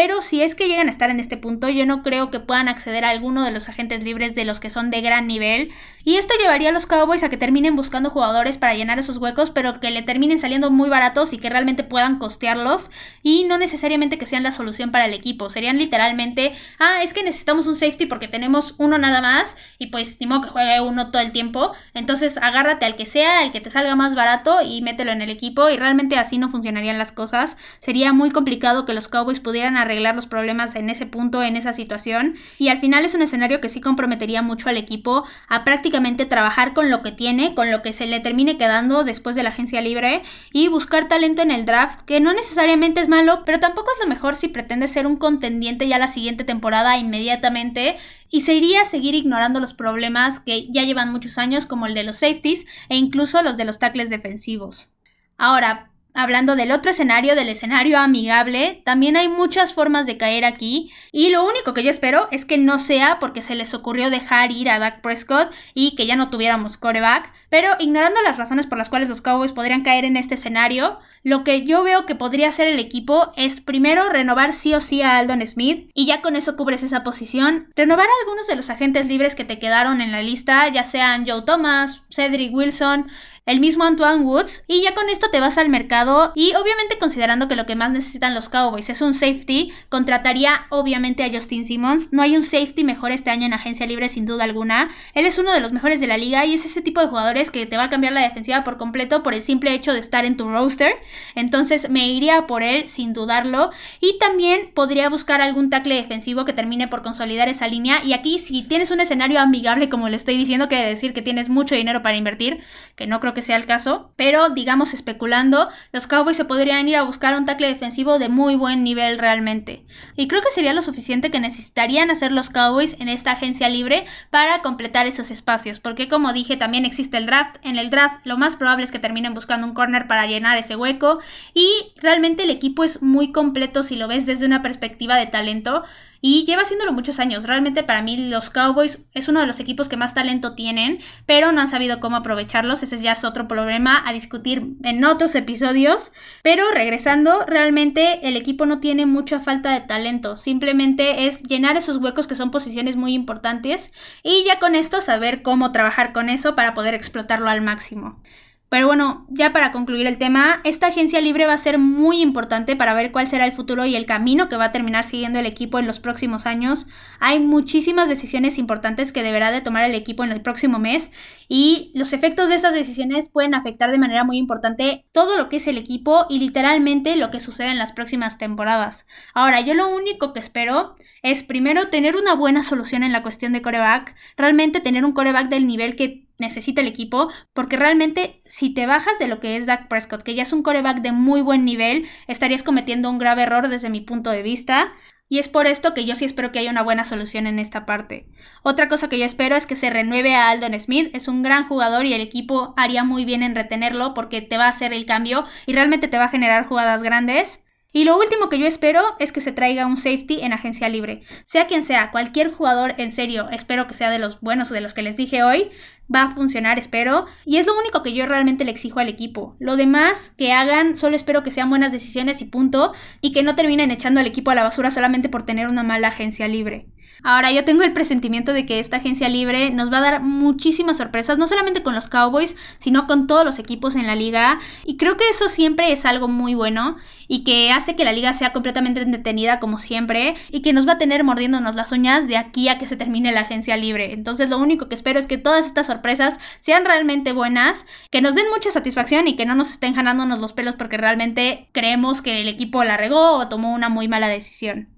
Pero 0.00 0.22
si 0.22 0.42
es 0.42 0.54
que 0.54 0.68
llegan 0.68 0.86
a 0.86 0.92
estar 0.92 1.10
en 1.10 1.18
este 1.18 1.36
punto, 1.36 1.68
yo 1.68 1.84
no 1.84 2.04
creo 2.04 2.30
que 2.30 2.38
puedan 2.38 2.68
acceder 2.68 3.04
a 3.04 3.10
alguno 3.10 3.42
de 3.42 3.50
los 3.50 3.68
agentes 3.68 4.04
libres 4.04 4.36
de 4.36 4.44
los 4.44 4.60
que 4.60 4.70
son 4.70 4.92
de 4.92 5.00
gran 5.00 5.26
nivel. 5.26 5.72
Y 6.04 6.18
esto 6.18 6.34
llevaría 6.38 6.68
a 6.68 6.72
los 6.72 6.86
Cowboys 6.86 7.24
a 7.24 7.28
que 7.28 7.36
terminen 7.36 7.74
buscando 7.74 8.08
jugadores 8.08 8.58
para 8.58 8.74
llenar 8.74 9.00
esos 9.00 9.16
huecos, 9.16 9.50
pero 9.50 9.80
que 9.80 9.90
le 9.90 10.02
terminen 10.02 10.38
saliendo 10.38 10.70
muy 10.70 10.88
baratos 10.88 11.32
y 11.32 11.38
que 11.38 11.50
realmente 11.50 11.82
puedan 11.82 12.20
costearlos. 12.20 12.92
Y 13.24 13.42
no 13.42 13.58
necesariamente 13.58 14.18
que 14.18 14.26
sean 14.26 14.44
la 14.44 14.52
solución 14.52 14.92
para 14.92 15.06
el 15.06 15.14
equipo. 15.14 15.50
Serían 15.50 15.78
literalmente, 15.78 16.52
ah, 16.78 17.02
es 17.02 17.12
que 17.12 17.24
necesitamos 17.24 17.66
un 17.66 17.74
safety 17.74 18.06
porque 18.06 18.28
tenemos 18.28 18.76
uno 18.78 18.98
nada 18.98 19.20
más. 19.20 19.56
Y 19.78 19.88
pues 19.88 20.20
ni 20.20 20.28
modo 20.28 20.42
que 20.42 20.48
juegue 20.50 20.80
uno 20.80 21.10
todo 21.10 21.22
el 21.22 21.32
tiempo. 21.32 21.74
Entonces 21.92 22.38
agárrate 22.38 22.86
al 22.86 22.94
que 22.94 23.06
sea, 23.06 23.40
al 23.40 23.50
que 23.50 23.60
te 23.60 23.70
salga 23.70 23.96
más 23.96 24.14
barato 24.14 24.62
y 24.64 24.80
mételo 24.80 25.10
en 25.10 25.22
el 25.22 25.30
equipo. 25.30 25.68
Y 25.68 25.76
realmente 25.76 26.18
así 26.18 26.38
no 26.38 26.48
funcionarían 26.48 26.98
las 26.98 27.10
cosas. 27.10 27.56
Sería 27.80 28.12
muy 28.12 28.30
complicado 28.30 28.84
que 28.84 28.94
los 28.94 29.08
Cowboys 29.08 29.40
pudieran 29.40 29.76
arreglar 29.88 30.14
los 30.14 30.26
problemas 30.26 30.76
en 30.76 30.90
ese 30.90 31.06
punto, 31.06 31.42
en 31.42 31.56
esa 31.56 31.72
situación. 31.72 32.36
Y 32.58 32.68
al 32.68 32.78
final 32.78 33.04
es 33.04 33.14
un 33.14 33.22
escenario 33.22 33.60
que 33.60 33.68
sí 33.68 33.80
comprometería 33.80 34.42
mucho 34.42 34.68
al 34.68 34.76
equipo 34.76 35.24
a 35.48 35.64
prácticamente 35.64 36.26
trabajar 36.26 36.74
con 36.74 36.90
lo 36.90 37.02
que 37.02 37.12
tiene, 37.12 37.54
con 37.54 37.70
lo 37.70 37.82
que 37.82 37.92
se 37.92 38.06
le 38.06 38.20
termine 38.20 38.58
quedando 38.58 39.04
después 39.04 39.34
de 39.34 39.42
la 39.42 39.50
agencia 39.50 39.80
libre 39.80 40.22
y 40.52 40.68
buscar 40.68 41.08
talento 41.08 41.42
en 41.42 41.50
el 41.50 41.64
draft, 41.64 42.00
que 42.02 42.20
no 42.20 42.32
necesariamente 42.32 43.00
es 43.00 43.08
malo, 43.08 43.42
pero 43.44 43.60
tampoco 43.60 43.90
es 43.92 44.02
lo 44.02 44.08
mejor 44.08 44.36
si 44.36 44.48
pretende 44.48 44.88
ser 44.88 45.06
un 45.06 45.16
contendiente 45.16 45.88
ya 45.88 45.98
la 45.98 46.08
siguiente 46.08 46.44
temporada 46.44 46.98
inmediatamente 46.98 47.96
y 48.30 48.42
se 48.42 48.54
iría 48.54 48.82
a 48.82 48.84
seguir 48.84 49.14
ignorando 49.14 49.60
los 49.60 49.74
problemas 49.74 50.40
que 50.40 50.68
ya 50.70 50.84
llevan 50.84 51.12
muchos 51.12 51.38
años 51.38 51.66
como 51.66 51.86
el 51.86 51.94
de 51.94 52.04
los 52.04 52.18
safeties 52.18 52.66
e 52.88 52.96
incluso 52.96 53.42
los 53.42 53.56
de 53.56 53.64
los 53.64 53.78
tackles 53.78 54.10
defensivos. 54.10 54.90
Ahora, 55.36 55.87
Hablando 56.14 56.56
del 56.56 56.72
otro 56.72 56.90
escenario, 56.90 57.36
del 57.36 57.48
escenario 57.48 57.98
amigable, 57.98 58.82
también 58.84 59.16
hay 59.16 59.28
muchas 59.28 59.72
formas 59.72 60.06
de 60.06 60.16
caer 60.16 60.44
aquí 60.44 60.90
y 61.12 61.30
lo 61.30 61.46
único 61.46 61.74
que 61.74 61.84
yo 61.84 61.90
espero 61.90 62.28
es 62.32 62.44
que 62.44 62.58
no 62.58 62.78
sea 62.78 63.18
porque 63.20 63.42
se 63.42 63.54
les 63.54 63.72
ocurrió 63.74 64.10
dejar 64.10 64.50
ir 64.50 64.68
a 64.68 64.78
Dak 64.78 65.00
Prescott 65.00 65.52
y 65.74 65.94
que 65.94 66.06
ya 66.06 66.16
no 66.16 66.30
tuviéramos 66.30 66.76
coreback, 66.76 67.32
pero 67.50 67.68
ignorando 67.78 68.20
las 68.22 68.36
razones 68.36 68.66
por 68.66 68.78
las 68.78 68.88
cuales 68.88 69.08
los 69.08 69.20
Cowboys 69.20 69.52
podrían 69.52 69.82
caer 69.82 70.04
en 70.04 70.16
este 70.16 70.34
escenario, 70.34 70.98
lo 71.22 71.44
que 71.44 71.64
yo 71.64 71.84
veo 71.84 72.06
que 72.06 72.14
podría 72.14 72.48
hacer 72.48 72.66
el 72.66 72.78
equipo 72.78 73.32
es 73.36 73.60
primero 73.60 74.08
renovar 74.08 74.54
sí 74.54 74.74
o 74.74 74.80
sí 74.80 75.02
a 75.02 75.18
Aldon 75.18 75.46
Smith 75.46 75.90
y 75.94 76.06
ya 76.06 76.20
con 76.20 76.36
eso 76.36 76.56
cubres 76.56 76.82
esa 76.82 77.04
posición, 77.04 77.68
renovar 77.76 78.06
a 78.06 78.18
algunos 78.22 78.46
de 78.46 78.56
los 78.56 78.70
agentes 78.70 79.06
libres 79.06 79.34
que 79.34 79.44
te 79.44 79.58
quedaron 79.58 80.00
en 80.00 80.10
la 80.10 80.22
lista, 80.22 80.66
ya 80.68 80.84
sean 80.84 81.26
Joe 81.28 81.42
Thomas, 81.42 82.02
Cedric 82.10 82.52
Wilson, 82.52 83.08
el 83.48 83.60
mismo 83.60 83.84
Antoine 83.84 84.24
Woods, 84.24 84.62
y 84.66 84.82
ya 84.82 84.94
con 84.94 85.08
esto 85.08 85.30
te 85.30 85.40
vas 85.40 85.56
al 85.56 85.70
mercado 85.70 86.32
y 86.34 86.54
obviamente 86.54 86.98
considerando 86.98 87.48
que 87.48 87.56
lo 87.56 87.64
que 87.64 87.76
más 87.76 87.90
necesitan 87.90 88.34
los 88.34 88.50
Cowboys 88.50 88.90
es 88.90 89.00
un 89.00 89.14
safety, 89.14 89.72
contrataría 89.88 90.66
obviamente 90.68 91.24
a 91.24 91.30
Justin 91.32 91.64
Simmons. 91.64 92.12
No 92.12 92.20
hay 92.20 92.36
un 92.36 92.42
safety 92.42 92.84
mejor 92.84 93.10
este 93.10 93.30
año 93.30 93.46
en 93.46 93.54
agencia 93.54 93.86
libre 93.86 94.10
sin 94.10 94.26
duda 94.26 94.44
alguna. 94.44 94.90
Él 95.14 95.24
es 95.24 95.38
uno 95.38 95.50
de 95.52 95.60
los 95.60 95.72
mejores 95.72 95.98
de 95.98 96.06
la 96.06 96.18
liga 96.18 96.44
y 96.44 96.52
es 96.52 96.66
ese 96.66 96.82
tipo 96.82 97.00
de 97.00 97.06
jugadores 97.06 97.50
que 97.50 97.64
te 97.64 97.78
va 97.78 97.84
a 97.84 97.90
cambiar 97.90 98.12
la 98.12 98.20
defensiva 98.20 98.64
por 98.64 98.76
completo 98.76 99.22
por 99.22 99.32
el 99.32 99.40
simple 99.40 99.72
hecho 99.72 99.94
de 99.94 100.00
estar 100.00 100.26
en 100.26 100.36
tu 100.36 100.50
roster. 100.50 100.92
Entonces 101.34 101.88
me 101.88 102.06
iría 102.06 102.46
por 102.46 102.62
él 102.62 102.86
sin 102.86 103.14
dudarlo 103.14 103.70
y 103.98 104.18
también 104.18 104.72
podría 104.74 105.08
buscar 105.08 105.40
algún 105.40 105.70
tackle 105.70 105.94
defensivo 105.94 106.44
que 106.44 106.52
termine 106.52 106.86
por 106.86 107.00
consolidar 107.00 107.48
esa 107.48 107.66
línea 107.66 108.04
y 108.04 108.12
aquí 108.12 108.38
si 108.38 108.62
tienes 108.62 108.90
un 108.90 109.00
escenario 109.00 109.40
amigable 109.40 109.88
como 109.88 110.10
le 110.10 110.16
estoy 110.16 110.36
diciendo 110.36 110.68
quiere 110.68 110.86
decir 110.86 111.14
que 111.14 111.22
tienes 111.22 111.48
mucho 111.48 111.74
dinero 111.74 112.02
para 112.02 112.18
invertir, 112.18 112.60
que 112.94 113.06
no 113.06 113.20
creo 113.20 113.32
que 113.32 113.37
que 113.38 113.42
sea 113.42 113.54
el 113.54 113.66
caso, 113.66 114.10
pero 114.16 114.48
digamos 114.48 114.94
especulando, 114.94 115.68
los 115.92 116.08
Cowboys 116.08 116.36
se 116.36 116.44
podrían 116.44 116.88
ir 116.88 116.96
a 116.96 117.04
buscar 117.04 117.36
un 117.36 117.44
tackle 117.44 117.68
defensivo 117.68 118.18
de 118.18 118.28
muy 118.28 118.56
buen 118.56 118.82
nivel 118.82 119.16
realmente. 119.16 119.84
Y 120.16 120.26
creo 120.26 120.42
que 120.42 120.50
sería 120.50 120.72
lo 120.72 120.82
suficiente 120.82 121.30
que 121.30 121.38
necesitarían 121.38 122.10
hacer 122.10 122.32
los 122.32 122.50
Cowboys 122.50 122.96
en 122.98 123.08
esta 123.08 123.30
agencia 123.30 123.68
libre 123.68 124.06
para 124.30 124.60
completar 124.62 125.06
esos 125.06 125.30
espacios, 125.30 125.78
porque 125.78 126.08
como 126.08 126.32
dije 126.32 126.56
también 126.56 126.84
existe 126.84 127.16
el 127.16 127.26
draft, 127.26 127.58
en 127.62 127.78
el 127.78 127.90
draft 127.90 128.18
lo 128.24 128.36
más 128.36 128.56
probable 128.56 128.82
es 128.82 128.90
que 128.90 128.98
terminen 128.98 129.34
buscando 129.34 129.68
un 129.68 129.72
corner 129.72 130.08
para 130.08 130.26
llenar 130.26 130.58
ese 130.58 130.74
hueco 130.74 131.20
y 131.54 131.92
realmente 132.02 132.42
el 132.42 132.50
equipo 132.50 132.82
es 132.82 133.02
muy 133.02 133.30
completo 133.30 133.84
si 133.84 133.94
lo 133.94 134.08
ves 134.08 134.26
desde 134.26 134.46
una 134.46 134.62
perspectiva 134.62 135.14
de 135.14 135.26
talento. 135.26 135.84
Y 136.20 136.44
lleva 136.44 136.62
haciéndolo 136.62 136.92
muchos 136.92 137.20
años. 137.20 137.44
Realmente 137.44 137.84
para 137.84 138.02
mí 138.02 138.16
los 138.28 138.50
Cowboys 138.50 138.98
es 139.12 139.28
uno 139.28 139.40
de 139.40 139.46
los 139.46 139.60
equipos 139.60 139.88
que 139.88 139.96
más 139.96 140.14
talento 140.14 140.54
tienen, 140.54 140.98
pero 141.26 141.52
no 141.52 141.60
han 141.60 141.68
sabido 141.68 142.00
cómo 142.00 142.16
aprovecharlos. 142.16 142.82
Ese 142.82 142.98
ya 142.98 143.12
es 143.12 143.24
otro 143.24 143.46
problema 143.46 144.02
a 144.06 144.12
discutir 144.12 144.74
en 144.82 145.04
otros 145.04 145.34
episodios. 145.34 146.12
Pero 146.42 146.64
regresando, 146.72 147.44
realmente 147.46 148.26
el 148.28 148.36
equipo 148.36 148.66
no 148.66 148.80
tiene 148.80 149.06
mucha 149.06 149.40
falta 149.40 149.72
de 149.72 149.80
talento. 149.80 150.38
Simplemente 150.38 151.26
es 151.26 151.42
llenar 151.42 151.76
esos 151.76 151.98
huecos 151.98 152.26
que 152.26 152.34
son 152.34 152.50
posiciones 152.50 152.96
muy 152.96 153.12
importantes 153.14 153.92
y 154.22 154.44
ya 154.44 154.58
con 154.58 154.74
esto 154.74 155.00
saber 155.00 155.42
cómo 155.42 155.72
trabajar 155.72 156.12
con 156.12 156.28
eso 156.28 156.54
para 156.54 156.74
poder 156.74 156.94
explotarlo 156.94 157.48
al 157.48 157.60
máximo. 157.60 158.20
Pero 158.68 158.86
bueno, 158.86 159.26
ya 159.30 159.54
para 159.54 159.72
concluir 159.72 160.06
el 160.06 160.18
tema, 160.18 160.60
esta 160.62 160.88
agencia 160.88 161.22
libre 161.22 161.46
va 161.46 161.54
a 161.54 161.58
ser 161.58 161.78
muy 161.78 162.20
importante 162.20 162.76
para 162.76 162.92
ver 162.92 163.12
cuál 163.12 163.26
será 163.26 163.46
el 163.46 163.52
futuro 163.52 163.86
y 163.86 163.96
el 163.96 164.04
camino 164.04 164.50
que 164.50 164.56
va 164.56 164.66
a 164.66 164.72
terminar 164.72 165.04
siguiendo 165.04 165.38
el 165.38 165.46
equipo 165.46 165.78
en 165.78 165.86
los 165.86 166.00
próximos 166.00 166.44
años. 166.44 166.86
Hay 167.18 167.40
muchísimas 167.40 168.08
decisiones 168.08 168.58
importantes 168.58 169.10
que 169.10 169.22
deberá 169.22 169.50
de 169.50 169.62
tomar 169.62 169.84
el 169.84 169.94
equipo 169.94 170.22
en 170.22 170.32
el 170.32 170.42
próximo 170.42 170.78
mes 170.78 171.10
y 171.48 171.92
los 171.94 172.12
efectos 172.12 172.50
de 172.50 172.56
esas 172.56 172.74
decisiones 172.74 173.30
pueden 173.30 173.54
afectar 173.54 173.90
de 173.90 173.98
manera 173.98 174.24
muy 174.24 174.36
importante 174.36 175.06
todo 175.12 175.38
lo 175.38 175.48
que 175.48 175.56
es 175.56 175.66
el 175.66 175.78
equipo 175.78 176.26
y 176.28 176.38
literalmente 176.38 177.16
lo 177.16 177.30
que 177.30 177.40
sucede 177.40 177.70
en 177.70 177.78
las 177.78 177.92
próximas 177.92 178.36
temporadas. 178.36 179.06
Ahora, 179.32 179.62
yo 179.62 179.72
lo 179.72 179.88
único 179.88 180.34
que 180.34 180.40
espero 180.40 180.94
es 181.22 181.42
primero 181.42 181.88
tener 181.88 182.16
una 182.16 182.34
buena 182.34 182.62
solución 182.62 183.02
en 183.02 183.12
la 183.12 183.22
cuestión 183.22 183.54
de 183.54 183.62
coreback, 183.62 184.14
realmente 184.36 184.80
tener 184.80 185.06
un 185.06 185.12
coreback 185.12 185.48
del 185.48 185.66
nivel 185.66 185.96
que 185.96 186.27
necesita 186.38 186.80
el 186.80 186.86
equipo, 186.86 187.30
porque 187.52 187.76
realmente 187.76 188.42
si 188.46 188.70
te 188.72 188.86
bajas 188.86 189.18
de 189.18 189.28
lo 189.28 189.40
que 189.40 189.56
es 189.56 189.66
Dak 189.66 189.88
Prescott, 189.88 190.22
que 190.22 190.34
ya 190.34 190.42
es 190.42 190.52
un 190.52 190.62
coreback 190.62 191.00
de 191.00 191.12
muy 191.12 191.40
buen 191.40 191.64
nivel, 191.64 192.06
estarías 192.26 192.62
cometiendo 192.62 193.10
un 193.10 193.18
grave 193.18 193.42
error 193.42 193.68
desde 193.68 193.90
mi 193.90 194.00
punto 194.00 194.30
de 194.30 194.42
vista. 194.42 194.92
Y 195.30 195.40
es 195.40 195.48
por 195.48 195.66
esto 195.66 195.92
que 195.92 196.06
yo 196.06 196.14
sí 196.14 196.24
espero 196.24 196.52
que 196.52 196.58
haya 196.58 196.70
una 196.70 196.82
buena 196.82 197.04
solución 197.04 197.46
en 197.46 197.58
esta 197.58 197.84
parte. 197.84 198.26
Otra 198.62 198.88
cosa 198.88 199.10
que 199.10 199.18
yo 199.18 199.26
espero 199.26 199.56
es 199.56 199.66
que 199.66 199.76
se 199.76 199.90
renueve 199.90 200.34
a 200.34 200.48
Aldon 200.48 200.80
Smith. 200.80 201.10
Es 201.12 201.28
un 201.28 201.42
gran 201.42 201.68
jugador 201.68 202.06
y 202.06 202.14
el 202.14 202.22
equipo 202.22 202.72
haría 202.78 203.04
muy 203.04 203.26
bien 203.26 203.42
en 203.42 203.54
retenerlo 203.54 204.14
porque 204.14 204.40
te 204.40 204.56
va 204.56 204.64
a 204.64 204.70
hacer 204.70 204.94
el 204.94 205.04
cambio 205.04 205.44
y 205.66 205.74
realmente 205.74 206.08
te 206.08 206.16
va 206.16 206.24
a 206.24 206.30
generar 206.30 206.66
jugadas 206.66 207.02
grandes. 207.02 207.62
Y 207.98 208.04
lo 208.04 208.16
último 208.16 208.48
que 208.48 208.60
yo 208.60 208.66
espero 208.68 209.02
es 209.18 209.32
que 209.32 209.40
se 209.40 209.50
traiga 209.50 209.84
un 209.84 209.96
safety 209.96 210.38
en 210.42 210.52
agencia 210.52 210.88
libre. 210.88 211.22
Sea 211.44 211.66
quien 211.66 211.82
sea, 211.82 212.12
cualquier 212.12 212.52
jugador 212.52 212.94
en 212.96 213.10
serio, 213.10 213.48
espero 213.50 213.88
que 213.88 213.96
sea 213.96 214.08
de 214.08 214.20
los 214.20 214.40
buenos 214.40 214.70
o 214.70 214.74
de 214.74 214.80
los 214.80 214.94
que 214.94 215.02
les 215.02 215.16
dije 215.16 215.42
hoy, 215.42 215.70
va 216.14 216.22
a 216.22 216.34
funcionar, 216.36 216.78
espero. 216.78 217.26
Y 217.44 217.56
es 217.56 217.66
lo 217.66 217.76
único 217.76 218.04
que 218.04 218.12
yo 218.12 218.24
realmente 218.24 218.64
le 218.64 218.70
exijo 218.70 219.00
al 219.00 219.08
equipo. 219.08 219.56
Lo 219.58 219.74
demás 219.74 220.32
que 220.38 220.52
hagan, 220.52 220.94
solo 220.94 221.16
espero 221.16 221.42
que 221.42 221.50
sean 221.50 221.70
buenas 221.70 221.90
decisiones 221.90 222.40
y 222.40 222.44
punto. 222.44 222.92
Y 223.20 223.32
que 223.32 223.42
no 223.42 223.56
terminen 223.56 223.90
echando 223.90 224.20
al 224.20 224.28
equipo 224.28 224.52
a 224.52 224.54
la 224.54 224.62
basura 224.62 224.92
solamente 224.92 225.28
por 225.28 225.42
tener 225.42 225.66
una 225.66 225.82
mala 225.82 226.06
agencia 226.06 226.46
libre. 226.46 226.86
Ahora, 227.22 227.50
yo 227.52 227.64
tengo 227.64 227.82
el 227.82 227.92
presentimiento 227.92 228.52
de 228.52 228.64
que 228.64 228.78
esta 228.78 228.98
agencia 228.98 229.28
libre 229.28 229.70
nos 229.70 229.92
va 229.92 229.98
a 229.98 230.02
dar 230.02 230.22
muchísimas 230.22 230.98
sorpresas, 230.98 231.38
no 231.38 231.48
solamente 231.48 231.82
con 231.82 231.94
los 231.94 232.08
Cowboys, 232.08 232.56
sino 232.78 233.06
con 233.06 233.26
todos 233.26 233.44
los 233.44 233.58
equipos 233.58 233.96
en 233.96 234.06
la 234.06 234.14
liga. 234.14 234.60
Y 234.84 234.96
creo 234.96 235.16
que 235.16 235.28
eso 235.28 235.48
siempre 235.48 235.92
es 235.92 236.04
algo 236.04 236.28
muy 236.28 236.54
bueno 236.54 236.96
y 237.26 237.44
que 237.44 237.72
hace 237.72 237.96
que 237.96 238.04
la 238.04 238.12
liga 238.12 238.32
sea 238.32 238.52
completamente 238.52 239.02
entretenida 239.02 239.60
como 239.60 239.78
siempre 239.78 240.34
y 240.50 240.62
que 240.62 240.72
nos 240.72 240.86
va 240.86 240.92
a 240.92 240.98
tener 240.98 241.24
mordiéndonos 241.24 241.74
las 241.74 241.92
uñas 241.92 242.28
de 242.28 242.36
aquí 242.36 242.68
a 242.68 242.78
que 242.78 242.86
se 242.86 242.96
termine 242.96 243.32
la 243.32 243.40
agencia 243.40 243.76
libre. 243.76 244.12
Entonces, 244.12 244.48
lo 244.48 244.58
único 244.58 244.88
que 244.88 244.94
espero 244.94 245.18
es 245.18 245.26
que 245.26 245.38
todas 245.38 245.66
estas 245.66 245.86
sorpresas 245.86 246.38
sean 246.60 246.84
realmente 246.84 247.32
buenas, 247.32 247.86
que 248.10 248.22
nos 248.22 248.34
den 248.34 248.46
mucha 248.54 248.70
satisfacción 248.70 249.28
y 249.28 249.36
que 249.36 249.46
no 249.46 249.54
nos 249.54 249.70
estén 249.70 249.94
jalándonos 249.94 250.38
los 250.38 250.52
pelos 250.52 250.76
porque 250.76 250.96
realmente 250.96 251.68
creemos 251.72 252.22
que 252.22 252.40
el 252.40 252.48
equipo 252.48 252.84
la 252.84 252.96
regó 252.96 253.36
o 253.36 253.48
tomó 253.48 253.72
una 253.72 253.88
muy 253.88 254.08
mala 254.08 254.28
decisión. 254.28 254.97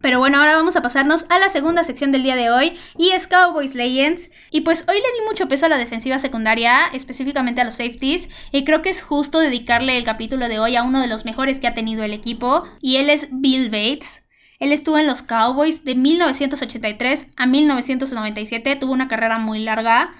Pero 0.00 0.20
bueno, 0.20 0.38
ahora 0.38 0.54
vamos 0.54 0.76
a 0.76 0.82
pasarnos 0.82 1.26
a 1.28 1.38
la 1.40 1.48
segunda 1.48 1.82
sección 1.82 2.12
del 2.12 2.22
día 2.22 2.36
de 2.36 2.50
hoy 2.50 2.74
y 2.96 3.10
es 3.10 3.26
Cowboys 3.26 3.74
Legends. 3.74 4.30
Y 4.50 4.60
pues 4.60 4.84
hoy 4.88 4.96
le 4.96 5.18
di 5.18 5.26
mucho 5.26 5.48
peso 5.48 5.66
a 5.66 5.68
la 5.68 5.76
defensiva 5.76 6.20
secundaria, 6.20 6.86
específicamente 6.92 7.60
a 7.60 7.64
los 7.64 7.74
safeties, 7.74 8.28
y 8.52 8.64
creo 8.64 8.80
que 8.80 8.90
es 8.90 9.02
justo 9.02 9.40
dedicarle 9.40 9.98
el 9.98 10.04
capítulo 10.04 10.48
de 10.48 10.60
hoy 10.60 10.76
a 10.76 10.84
uno 10.84 11.00
de 11.00 11.08
los 11.08 11.24
mejores 11.24 11.58
que 11.58 11.66
ha 11.66 11.74
tenido 11.74 12.04
el 12.04 12.12
equipo, 12.12 12.64
y 12.80 12.96
él 12.96 13.10
es 13.10 13.28
Bill 13.32 13.70
Bates. 13.70 14.22
Él 14.60 14.72
estuvo 14.72 14.98
en 14.98 15.06
los 15.06 15.22
Cowboys 15.22 15.84
de 15.84 15.94
1983 15.94 17.28
a 17.36 17.46
1997, 17.46 18.76
tuvo 18.76 18.92
una 18.92 19.08
carrera 19.08 19.38
muy 19.38 19.60
larga. 19.60 20.12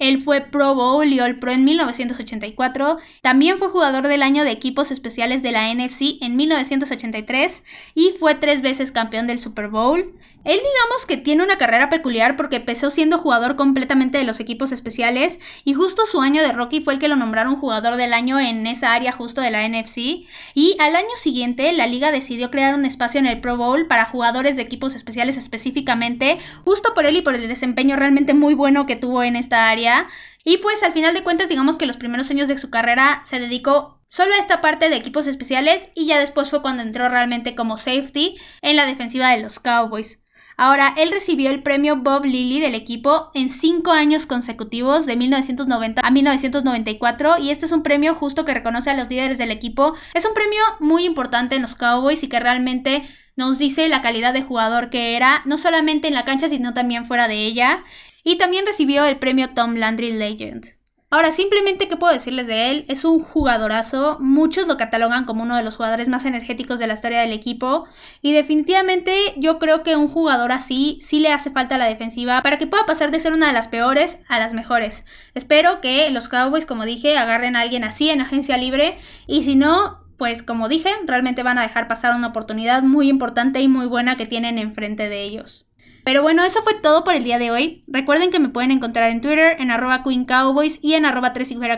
Él 0.00 0.20
fue 0.20 0.40
Pro 0.40 0.74
Bowl 0.74 1.06
y 1.06 1.20
All 1.20 1.38
Pro 1.38 1.52
en 1.52 1.64
1984. 1.64 2.96
También 3.22 3.58
fue 3.58 3.68
jugador 3.68 4.08
del 4.08 4.24
año 4.24 4.42
de 4.42 4.50
equipos 4.50 4.90
especiales 4.90 5.42
de 5.42 5.52
la 5.52 5.72
NFC 5.72 6.16
en 6.20 6.34
1983 6.34 7.62
y 7.94 8.14
fue 8.18 8.34
tres 8.34 8.62
veces 8.62 8.90
campeón 8.90 9.28
del 9.28 9.38
Super 9.38 9.68
Bowl. 9.68 10.14
Él 10.42 10.58
digamos 10.58 11.04
que 11.06 11.18
tiene 11.18 11.42
una 11.44 11.58
carrera 11.58 11.90
peculiar 11.90 12.34
porque 12.36 12.56
empezó 12.56 12.88
siendo 12.88 13.18
jugador 13.18 13.56
completamente 13.56 14.16
de 14.16 14.24
los 14.24 14.40
equipos 14.40 14.72
especiales 14.72 15.38
y 15.64 15.74
justo 15.74 16.06
su 16.06 16.22
año 16.22 16.42
de 16.42 16.52
rookie 16.52 16.80
fue 16.80 16.94
el 16.94 16.98
que 16.98 17.08
lo 17.08 17.16
nombraron 17.16 17.56
jugador 17.56 17.96
del 17.96 18.14
año 18.14 18.40
en 18.40 18.66
esa 18.66 18.94
área 18.94 19.12
justo 19.12 19.42
de 19.42 19.50
la 19.50 19.68
NFC 19.68 20.26
y 20.54 20.76
al 20.78 20.96
año 20.96 21.14
siguiente 21.16 21.70
la 21.74 21.86
liga 21.86 22.10
decidió 22.10 22.50
crear 22.50 22.74
un 22.74 22.86
espacio 22.86 23.20
en 23.20 23.26
el 23.26 23.42
Pro 23.42 23.58
Bowl 23.58 23.86
para 23.86 24.06
jugadores 24.06 24.56
de 24.56 24.62
equipos 24.62 24.94
especiales 24.94 25.36
específicamente 25.36 26.38
justo 26.64 26.94
por 26.94 27.04
él 27.04 27.16
y 27.16 27.22
por 27.22 27.34
el 27.34 27.46
desempeño 27.46 27.96
realmente 27.96 28.32
muy 28.32 28.54
bueno 28.54 28.86
que 28.86 28.96
tuvo 28.96 29.22
en 29.22 29.36
esta 29.36 29.68
área 29.68 30.08
y 30.42 30.56
pues 30.56 30.82
al 30.82 30.92
final 30.92 31.12
de 31.12 31.22
cuentas 31.22 31.50
digamos 31.50 31.76
que 31.76 31.84
los 31.84 31.98
primeros 31.98 32.30
años 32.30 32.48
de 32.48 32.56
su 32.56 32.70
carrera 32.70 33.20
se 33.24 33.38
dedicó 33.38 34.00
solo 34.08 34.34
a 34.34 34.38
esta 34.38 34.60
parte 34.60 34.88
de 34.88 34.96
equipos 34.96 35.26
especiales 35.26 35.88
y 35.94 36.06
ya 36.06 36.18
después 36.18 36.50
fue 36.50 36.62
cuando 36.62 36.82
entró 36.82 37.08
realmente 37.08 37.54
como 37.54 37.76
safety 37.76 38.36
en 38.62 38.76
la 38.76 38.86
defensiva 38.86 39.28
de 39.28 39.40
los 39.40 39.60
Cowboys. 39.60 40.20
Ahora, 40.62 40.92
él 40.98 41.10
recibió 41.10 41.48
el 41.48 41.62
premio 41.62 41.96
Bob 41.96 42.26
Lilly 42.26 42.60
del 42.60 42.74
equipo 42.74 43.30
en 43.32 43.48
cinco 43.48 43.92
años 43.92 44.26
consecutivos, 44.26 45.06
de 45.06 45.16
1990 45.16 46.02
a 46.04 46.10
1994, 46.10 47.38
y 47.38 47.50
este 47.50 47.64
es 47.64 47.72
un 47.72 47.82
premio 47.82 48.14
justo 48.14 48.44
que 48.44 48.52
reconoce 48.52 48.90
a 48.90 48.94
los 48.94 49.08
líderes 49.08 49.38
del 49.38 49.52
equipo. 49.52 49.94
Es 50.12 50.26
un 50.26 50.34
premio 50.34 50.60
muy 50.78 51.06
importante 51.06 51.56
en 51.56 51.62
los 51.62 51.74
Cowboys 51.74 52.22
y 52.24 52.28
que 52.28 52.40
realmente 52.40 53.04
nos 53.36 53.58
dice 53.58 53.88
la 53.88 54.02
calidad 54.02 54.34
de 54.34 54.42
jugador 54.42 54.90
que 54.90 55.16
era, 55.16 55.40
no 55.46 55.56
solamente 55.56 56.08
en 56.08 56.14
la 56.14 56.26
cancha, 56.26 56.46
sino 56.46 56.74
también 56.74 57.06
fuera 57.06 57.26
de 57.26 57.46
ella. 57.46 57.82
Y 58.22 58.36
también 58.36 58.66
recibió 58.66 59.06
el 59.06 59.16
premio 59.16 59.54
Tom 59.54 59.76
Landry 59.76 60.12
Legend. 60.12 60.79
Ahora, 61.12 61.32
simplemente, 61.32 61.88
¿qué 61.88 61.96
puedo 61.96 62.12
decirles 62.12 62.46
de 62.46 62.70
él? 62.70 62.84
Es 62.86 63.04
un 63.04 63.18
jugadorazo, 63.18 64.18
muchos 64.20 64.68
lo 64.68 64.76
catalogan 64.76 65.24
como 65.24 65.42
uno 65.42 65.56
de 65.56 65.64
los 65.64 65.74
jugadores 65.74 66.06
más 66.06 66.24
energéticos 66.24 66.78
de 66.78 66.86
la 66.86 66.94
historia 66.94 67.20
del 67.22 67.32
equipo 67.32 67.88
y 68.22 68.32
definitivamente 68.32 69.34
yo 69.36 69.58
creo 69.58 69.82
que 69.82 69.96
un 69.96 70.06
jugador 70.06 70.52
así 70.52 70.98
sí 71.02 71.18
le 71.18 71.32
hace 71.32 71.50
falta 71.50 71.78
la 71.78 71.86
defensiva 71.86 72.42
para 72.42 72.58
que 72.58 72.68
pueda 72.68 72.86
pasar 72.86 73.10
de 73.10 73.18
ser 73.18 73.32
una 73.32 73.48
de 73.48 73.52
las 73.52 73.66
peores 73.66 74.18
a 74.28 74.38
las 74.38 74.54
mejores. 74.54 75.04
Espero 75.34 75.80
que 75.80 76.10
los 76.10 76.28
Cowboys, 76.28 76.64
como 76.64 76.84
dije, 76.84 77.18
agarren 77.18 77.56
a 77.56 77.62
alguien 77.62 77.82
así 77.82 78.08
en 78.08 78.20
agencia 78.20 78.56
libre 78.56 78.96
y 79.26 79.42
si 79.42 79.56
no, 79.56 80.04
pues 80.16 80.44
como 80.44 80.68
dije, 80.68 80.90
realmente 81.06 81.42
van 81.42 81.58
a 81.58 81.62
dejar 81.62 81.88
pasar 81.88 82.14
una 82.14 82.28
oportunidad 82.28 82.84
muy 82.84 83.08
importante 83.08 83.60
y 83.60 83.66
muy 83.66 83.86
buena 83.86 84.16
que 84.16 84.26
tienen 84.26 84.58
enfrente 84.58 85.08
de 85.08 85.24
ellos. 85.24 85.69
Pero 86.10 86.22
bueno, 86.22 86.42
eso 86.42 86.60
fue 86.64 86.74
todo 86.74 87.04
por 87.04 87.14
el 87.14 87.22
día 87.22 87.38
de 87.38 87.52
hoy. 87.52 87.84
Recuerden 87.86 88.32
que 88.32 88.40
me 88.40 88.48
pueden 88.48 88.72
encontrar 88.72 89.12
en 89.12 89.20
Twitter, 89.20 89.54
en 89.60 89.70
arroba 89.70 90.02
Queen 90.02 90.24
Cowboys 90.24 90.80
y 90.82 90.94
en 90.94 91.06
arroba 91.06 91.32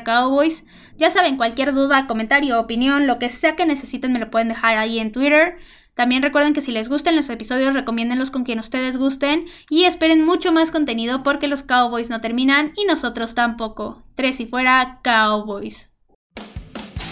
Cowboys. 0.06 0.64
Ya 0.96 1.10
saben, 1.10 1.36
cualquier 1.36 1.74
duda, 1.74 2.06
comentario, 2.06 2.58
opinión, 2.58 3.06
lo 3.06 3.18
que 3.18 3.28
sea 3.28 3.56
que 3.56 3.66
necesiten 3.66 4.10
me 4.10 4.18
lo 4.18 4.30
pueden 4.30 4.48
dejar 4.48 4.78
ahí 4.78 5.00
en 5.00 5.12
Twitter. 5.12 5.58
También 5.92 6.22
recuerden 6.22 6.54
que 6.54 6.62
si 6.62 6.72
les 6.72 6.88
gustan 6.88 7.14
los 7.14 7.28
episodios, 7.28 7.74
recomiéndenlos 7.74 8.30
con 8.30 8.44
quien 8.44 8.58
ustedes 8.58 8.96
gusten 8.96 9.48
y 9.68 9.84
esperen 9.84 10.24
mucho 10.24 10.50
más 10.50 10.70
contenido 10.70 11.22
porque 11.22 11.46
los 11.46 11.62
Cowboys 11.62 12.08
no 12.08 12.22
terminan 12.22 12.72
y 12.74 12.86
nosotros 12.86 13.34
tampoco. 13.34 14.02
Tres 14.14 14.40
y 14.40 14.46
fuera, 14.46 15.00
Cowboys. 15.02 15.90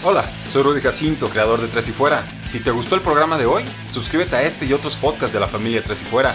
Hola, 0.03 0.25
soy 0.51 0.63
Rudy 0.63 0.81
Jacinto, 0.81 1.29
creador 1.29 1.61
de 1.61 1.69
Tres 1.69 1.87
y 1.87 1.93
Fuera. 1.93 2.25
Si 2.47 2.61
te 2.61 2.71
gustó 2.71 2.95
el 2.95 3.03
programa 3.03 3.37
de 3.37 3.45
hoy, 3.45 3.65
suscríbete 3.91 4.37
a 4.37 4.43
este 4.43 4.65
y 4.65 4.73
otros 4.73 4.97
podcasts 4.97 5.35
de 5.35 5.41
la 5.41 5.49
familia 5.49 5.85
Tres 5.85 6.01
y 6.01 6.07
Fuera. 6.07 6.35